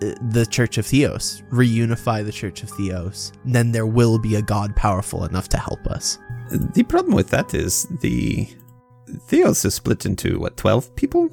uh, 0.00 0.14
the 0.30 0.46
Church 0.48 0.78
of 0.78 0.86
Theos, 0.86 1.42
reunify 1.50 2.24
the 2.24 2.30
Church 2.30 2.62
of 2.62 2.70
Theos, 2.70 3.32
then 3.44 3.72
there 3.72 3.88
will 3.88 4.16
be 4.16 4.36
a 4.36 4.42
god 4.42 4.76
powerful 4.76 5.24
enough 5.24 5.48
to 5.48 5.56
help 5.56 5.84
us. 5.88 6.18
The 6.74 6.84
problem 6.84 7.14
with 7.14 7.30
that 7.30 7.54
is 7.54 7.86
the 8.00 8.48
Theos 9.28 9.64
is 9.64 9.74
split 9.74 10.06
into 10.06 10.38
what, 10.38 10.56
12 10.56 10.94
people? 10.96 11.30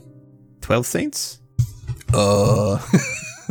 12 0.62 0.86
saints? 0.86 1.40
Uh, 2.14 2.80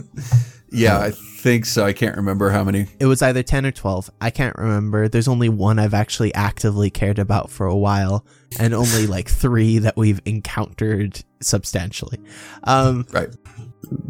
yeah, 0.71 0.99
I 0.99 1.11
think 1.13 1.65
so. 1.67 1.85
I 1.85 1.93
can't 1.93 2.17
remember 2.17 2.51
how 2.51 2.65
many. 2.65 2.87
It 2.99 3.07
was 3.07 3.23
either 3.23 3.43
10 3.43 3.67
or 3.67 3.71
12. 3.73 4.11
I 4.21 4.31
can't 4.31 4.57
remember. 4.57 5.09
There's 5.09 5.29
only 5.29 5.49
one 5.49 5.79
I've 5.79 5.95
actually 5.95 6.35
actively 6.35 6.91
cared 6.91 7.19
about 7.19 7.51
for 7.51 7.67
a 7.67 7.77
while, 7.77 8.25
and 8.59 8.75
only 8.75 9.07
like 9.17 9.29
three 9.29 9.79
that 9.79 9.97
we've 9.97 10.21
encountered 10.25 11.23
substantially. 11.41 12.19
Um, 12.65 13.07
Right. 13.13 13.29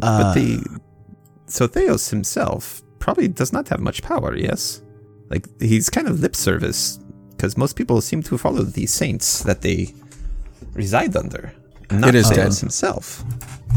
uh, 0.01 0.33
but 0.33 0.33
the. 0.33 0.79
So 1.47 1.67
Theos 1.67 2.09
himself 2.09 2.81
probably 2.99 3.27
does 3.27 3.51
not 3.53 3.67
have 3.69 3.79
much 3.79 4.01
power, 4.03 4.35
yes? 4.35 4.81
Like, 5.29 5.47
he's 5.61 5.89
kind 5.89 6.07
of 6.07 6.19
lip 6.19 6.35
service, 6.35 6.99
because 7.39 7.55
most 7.57 7.77
people 7.77 8.01
seem 8.01 8.21
to 8.23 8.37
follow 8.37 8.63
these 8.63 8.93
saints 8.93 9.43
that 9.43 9.61
they 9.61 9.93
reside 10.73 11.15
under. 11.15 11.53
Not 11.89 12.09
It 12.09 12.15
is 12.15 12.29
Theos 12.29 12.57
10. 12.59 12.65
himself. 12.67 13.23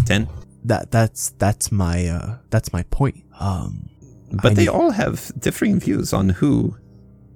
10. 0.07 0.27
that 0.65 0.91
that's 0.91 1.31
that's 1.39 1.71
my 1.73 2.07
uh 2.09 2.37
that's 2.51 2.73
my 2.73 2.83
point. 2.99 3.23
Um, 3.39 3.89
But 4.33 4.53
I 4.53 4.55
they 4.55 4.63
need- 4.63 4.69
all 4.79 4.91
have 4.93 5.31
differing 5.39 5.79
views 5.81 6.13
on 6.13 6.31
who 6.41 6.77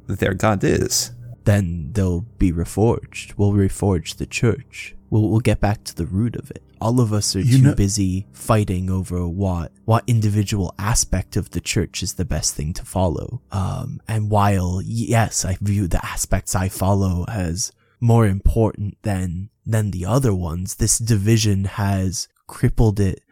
their 0.08 0.34
god 0.34 0.64
is. 0.64 1.12
then 1.44 1.90
they'll 1.92 2.22
be 2.38 2.50
reforged. 2.52 3.34
We'll 3.36 3.52
reforge 3.52 4.16
the 4.16 4.26
church. 4.26 4.96
We'll 5.10 5.28
we'll 5.30 5.46
get 5.50 5.60
back 5.60 5.84
to 5.84 5.94
the 5.94 6.06
root 6.06 6.34
of 6.42 6.50
it. 6.50 6.62
All 6.80 7.00
of 7.00 7.12
us 7.12 7.34
are 7.34 7.40
You 7.40 7.58
too 7.58 7.64
know- 7.64 7.74
busy 7.74 8.26
fighting 8.32 8.90
over 8.90 9.26
what 9.28 9.72
what 9.84 10.04
individual 10.06 10.74
aspect 10.78 11.36
of 11.36 11.50
the 11.50 11.60
church 11.60 12.02
is 12.02 12.14
the 12.14 12.24
best 12.24 12.54
thing 12.54 12.72
to 12.74 12.84
follow. 12.84 13.42
Um, 13.52 14.00
and 14.08 14.30
while 14.30 14.80
yes, 14.84 15.44
I 15.44 15.56
view 15.60 15.86
the 15.88 16.04
aspects 16.04 16.54
I 16.54 16.68
follow 16.68 17.24
as 17.28 17.72
more 18.00 18.26
important 18.26 18.98
than 19.02 19.50
than 19.64 19.90
the 19.90 20.04
other 20.06 20.34
ones, 20.34 20.76
this 20.76 20.98
division 20.98 21.64
has 21.64 22.28
crippled 22.46 23.00
it 23.00 23.22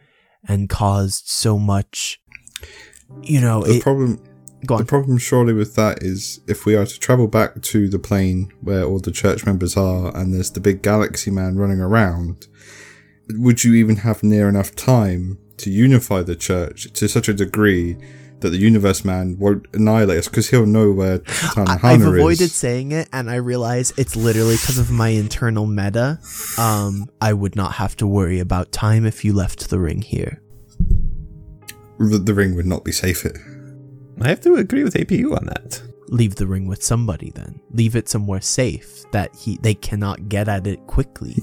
and 0.49 0.69
caused 0.69 1.29
so 1.29 1.59
much. 1.59 2.21
You 3.23 3.41
know, 3.41 3.63
The 3.63 3.77
it, 3.77 3.83
problem 3.83 4.21
The 4.67 4.85
problem 4.87 5.19
surely 5.19 5.53
with 5.53 5.75
that 5.75 6.03
is 6.03 6.41
if 6.49 6.65
we 6.65 6.75
are 6.75 6.87
to 6.87 6.99
travel 6.99 7.29
back 7.29 7.61
to 7.63 7.89
the 7.89 7.99
plane 7.99 8.51
where 8.63 8.83
all 8.85 8.99
the 8.99 9.13
church 9.13 9.45
members 9.45 9.77
are 9.77 10.17
and 10.17 10.33
there's 10.33 10.51
the 10.53 10.61
big 10.61 10.81
galaxy 10.83 11.31
man 11.31 11.57
running 11.57 11.81
around, 11.81 12.47
would 13.31 13.65
you 13.65 13.75
even 13.75 13.97
have 13.97 14.23
near 14.23 14.49
enough 14.49 14.75
time 14.75 15.39
to 15.59 15.71
unify 15.71 16.23
the 16.23 16.37
church 16.37 16.93
to 16.95 17.09
such 17.09 17.29
a 17.29 17.35
degree 17.35 17.97
that 18.41 18.51
the 18.51 18.59
universe 18.59 19.05
man 19.05 19.39
won't 19.39 19.67
annihilate 19.73 20.19
us 20.19 20.29
because 20.29 20.51
he'll 20.51 20.67
know 20.67 20.93
where 20.93 21.23
I- 21.57 21.79
I've 21.83 22.03
avoided 22.03 22.43
is. 22.43 22.55
saying 22.55 22.93
it, 22.93 23.09
and 23.13 23.31
I 23.31 23.37
realize 23.37 23.93
it's 23.97 24.17
literally 24.17 24.57
because 24.57 24.79
of 24.79 24.91
my 24.91 25.09
internal 25.09 25.67
meta. 25.67 26.19
Um, 26.59 27.09
I 27.23 27.33
would 27.33 27.57
not 27.57 27.75
have 27.75 27.97
to 27.97 28.07
worry 28.07 28.41
about 28.41 28.71
time 28.73 29.07
if 29.07 29.25
you 29.25 29.33
left 29.33 29.71
the 29.71 29.79
ring 29.79 30.03
here. 30.03 30.43
The, 31.99 32.19
the 32.19 32.35
ring 32.35 32.55
would 32.57 32.67
not 32.67 32.85
be 32.85 32.93
safe 32.93 33.23
here. 33.23 33.41
I 34.21 34.29
have 34.29 34.41
to 34.43 34.57
agree 34.57 34.85
with 34.85 34.95
APU 34.95 35.37
on 35.37 35.47
that. 35.47 35.83
Leave 36.09 36.37
the 36.37 36.47
ring 36.47 36.67
with 36.67 36.83
somebody, 36.83 37.31
then 37.31 37.61
leave 37.71 37.97
it 37.97 38.09
somewhere 38.09 38.41
safe 38.41 39.05
that 39.13 39.35
he 39.35 39.59
they 39.63 39.75
cannot 39.75 40.29
get 40.29 40.49
at 40.49 40.67
it 40.67 40.87
quickly. 40.87 41.37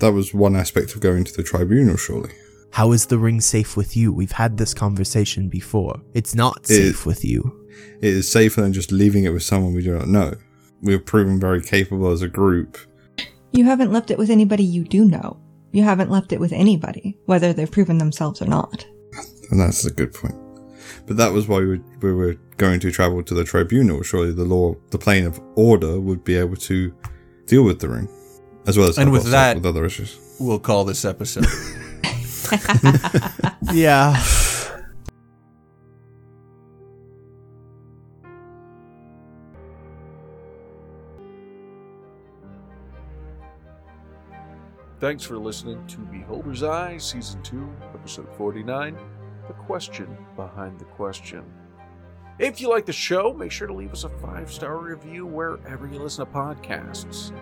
That 0.00 0.12
was 0.12 0.34
one 0.34 0.56
aspect 0.56 0.94
of 0.94 1.00
going 1.00 1.24
to 1.24 1.32
the 1.32 1.42
tribunal, 1.42 1.96
surely. 1.96 2.30
How 2.72 2.92
is 2.92 3.06
the 3.06 3.18
ring 3.18 3.40
safe 3.40 3.76
with 3.76 3.96
you? 3.96 4.12
We've 4.12 4.32
had 4.32 4.56
this 4.56 4.72
conversation 4.74 5.48
before. 5.48 6.00
It's 6.14 6.34
not 6.34 6.66
safe 6.66 7.04
with 7.04 7.24
you. 7.24 7.66
It 8.00 8.14
is 8.14 8.28
safer 8.28 8.62
than 8.62 8.72
just 8.72 8.90
leaving 8.90 9.24
it 9.24 9.32
with 9.32 9.42
someone 9.42 9.74
we 9.74 9.82
do 9.82 9.96
not 9.96 10.08
know. 10.08 10.34
We've 10.80 11.04
proven 11.04 11.38
very 11.38 11.62
capable 11.62 12.10
as 12.10 12.22
a 12.22 12.28
group. 12.28 12.78
You 13.52 13.66
haven't 13.66 13.92
left 13.92 14.10
it 14.10 14.18
with 14.18 14.30
anybody 14.30 14.64
you 14.64 14.84
do 14.84 15.04
know. 15.04 15.38
You 15.72 15.84
haven't 15.84 16.10
left 16.10 16.32
it 16.32 16.40
with 16.40 16.52
anybody, 16.52 17.18
whether 17.26 17.52
they've 17.52 17.70
proven 17.70 17.98
themselves 17.98 18.40
or 18.40 18.46
not. 18.46 18.86
And 19.50 19.60
that's 19.60 19.84
a 19.84 19.90
good 19.90 20.14
point. 20.14 20.34
But 21.06 21.18
that 21.18 21.32
was 21.32 21.48
why 21.48 21.60
we, 21.60 21.78
we 22.00 22.12
were 22.12 22.36
going 22.62 22.78
to 22.80 22.90
travel 22.92 23.22
to 23.24 23.34
the 23.34 23.44
tribunal. 23.44 24.02
Surely 24.02 24.32
the 24.32 24.44
law, 24.44 24.74
the 24.90 24.98
plane 24.98 25.26
of 25.26 25.40
order, 25.56 25.98
would 26.00 26.22
be 26.24 26.36
able 26.36 26.56
to 26.56 26.94
deal 27.46 27.64
with 27.64 27.80
the 27.80 27.88
ring, 27.88 28.08
as 28.66 28.78
well 28.78 28.88
as 28.88 28.96
And 28.98 29.10
with 29.10 29.24
that- 29.30 29.56
with 29.56 29.66
other 29.66 29.84
issues. 29.84 30.10
We'll 30.38 30.60
call 30.60 30.84
this 30.84 31.04
episode. 31.04 31.46
Yeah. 33.72 34.20
Thanks 45.00 45.24
for 45.24 45.36
listening 45.36 45.84
to 45.88 45.98
Beholder's 45.98 46.62
Eye, 46.62 46.96
Season 46.98 47.42
2, 47.42 47.68
Episode 47.94 48.28
49 48.36 48.96
The 49.48 49.54
Question 49.54 50.16
Behind 50.36 50.78
the 50.78 50.84
Question. 50.84 51.44
If 52.38 52.60
you 52.60 52.68
like 52.68 52.86
the 52.86 52.92
show, 52.92 53.32
make 53.32 53.52
sure 53.52 53.66
to 53.66 53.74
leave 53.74 53.92
us 53.92 54.04
a 54.04 54.08
five 54.08 54.52
star 54.52 54.78
review 54.78 55.26
wherever 55.26 55.86
you 55.86 55.98
listen 55.98 56.26
to 56.26 56.32
podcasts. 56.32 57.32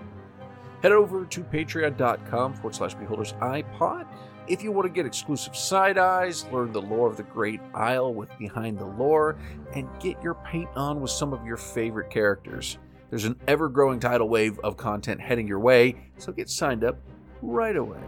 Head 0.83 0.93
over 0.93 1.25
to 1.27 1.41
patreon.com 1.43 2.55
forward 2.55 2.75
slash 2.75 2.95
beholders 2.95 3.35
iPod 3.35 4.07
if 4.51 4.65
you 4.65 4.73
want 4.73 4.87
to 4.87 4.93
get 4.93 5.07
exclusive 5.07 5.55
side 5.55 5.97
eyes, 5.97 6.45
learn 6.47 6.73
the 6.73 6.83
lore 6.83 7.09
of 7.09 7.17
the 7.17 7.23
Great 7.23 7.61
Isle 7.73 8.13
with 8.13 8.37
Behind 8.37 8.77
the 8.77 8.85
Lore, 8.85 9.39
and 9.77 9.89
get 10.01 10.21
your 10.25 10.35
paint 10.35 10.69
on 10.75 11.01
with 11.01 11.13
some 11.13 11.33
of 11.33 11.47
your 11.47 11.57
favorite 11.57 12.11
characters. 12.11 12.79
There's 13.11 13.27
an 13.27 13.39
ever 13.47 13.69
growing 13.69 14.01
tidal 14.01 14.29
wave 14.29 14.59
of 14.61 14.77
content 14.77 15.21
heading 15.21 15.47
your 15.47 15.61
way, 15.61 16.11
so 16.19 16.33
get 16.33 16.51
signed 16.51 16.83
up 16.83 16.99
right 17.43 17.77
away. 17.77 18.03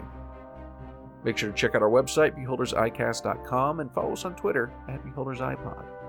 Make 1.23 1.39
sure 1.39 1.49
to 1.49 1.55
check 1.55 1.77
out 1.77 1.83
our 1.83 1.91
website, 1.91 2.37
beholdersicast.com, 2.37 3.79
and 3.79 3.93
follow 3.93 4.13
us 4.13 4.25
on 4.25 4.35
Twitter 4.35 4.73
at 4.89 5.05
beholdersiPod. 5.05 6.02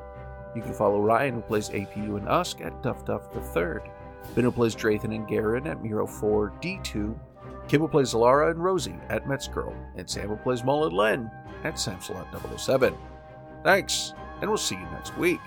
You 0.56 0.62
can 0.62 0.74
follow 0.74 1.00
Ryan, 1.00 1.36
who 1.36 1.42
plays 1.42 1.70
APU 1.70 2.18
and 2.18 2.28
Usk, 2.28 2.62
at 2.62 2.82
Duff 2.84 3.06
Duff 3.06 3.32
the 3.34 3.42
Third. 3.42 3.90
Ben, 4.36 4.44
who 4.44 4.52
plays 4.52 4.76
Drathan 4.76 5.16
and 5.16 5.28
Garen, 5.28 5.68
at 5.68 5.82
Miro4D2. 5.82 7.18
Kim, 7.68 7.82
who 7.82 7.88
plays 7.88 8.14
Alara 8.14 8.52
and 8.52 8.64
Rosie, 8.64 8.96
at 9.10 9.26
Metzgirl. 9.26 9.76
And 9.96 10.10
Sam, 10.10 10.30
who 10.30 10.36
plays 10.38 10.64
Mullen 10.64 10.94
Len, 10.94 11.32
at 11.64 11.76
Samsalot007. 11.76 12.96
Thanks, 13.64 14.14
and 14.42 14.50
we'll 14.50 14.58
see 14.58 14.76
you 14.76 14.88
next 14.92 15.18
week. 15.18 15.42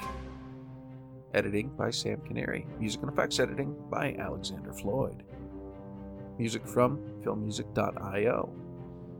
Editing 1.35 1.69
by 1.77 1.91
Sam 1.91 2.21
Canary. 2.23 2.67
Music 2.79 3.03
and 3.03 3.11
effects 3.11 3.39
editing 3.39 3.77
by 3.91 4.15
Alexander 4.19 4.73
Floyd. 4.73 5.23
Music 6.39 6.67
from 6.67 6.99
filmmusic.io. 7.23 8.53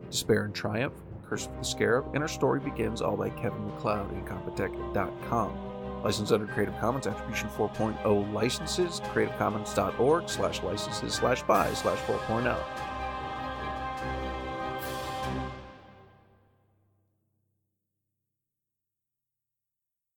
Despair 0.09 0.45
and 0.45 0.55
Triumph, 0.55 0.93
Curse 1.27 1.47
of 1.47 1.57
the 1.57 1.63
Scarab, 1.63 2.13
and 2.13 2.23
Our 2.23 2.29
Story 2.29 2.59
Begins, 2.59 3.01
all 3.01 3.17
by 3.17 3.29
Kevin 3.29 3.65
MacLeod 3.67 4.11
and 4.11 4.25
Compotech.com. 4.25 5.66
Licensed 6.07 6.31
under 6.31 6.47
Creative 6.47 6.77
Commons 6.79 7.05
Attribution 7.05 7.49
4.0 7.49 8.31
licenses, 8.31 9.01
creativecommons.org 9.11 10.29
slash 10.29 10.63
licenses 10.63 11.15
slash 11.15 11.43
by 11.43 11.73
slash 11.73 11.99
oh. 12.07 12.17
4.0. 12.29 12.86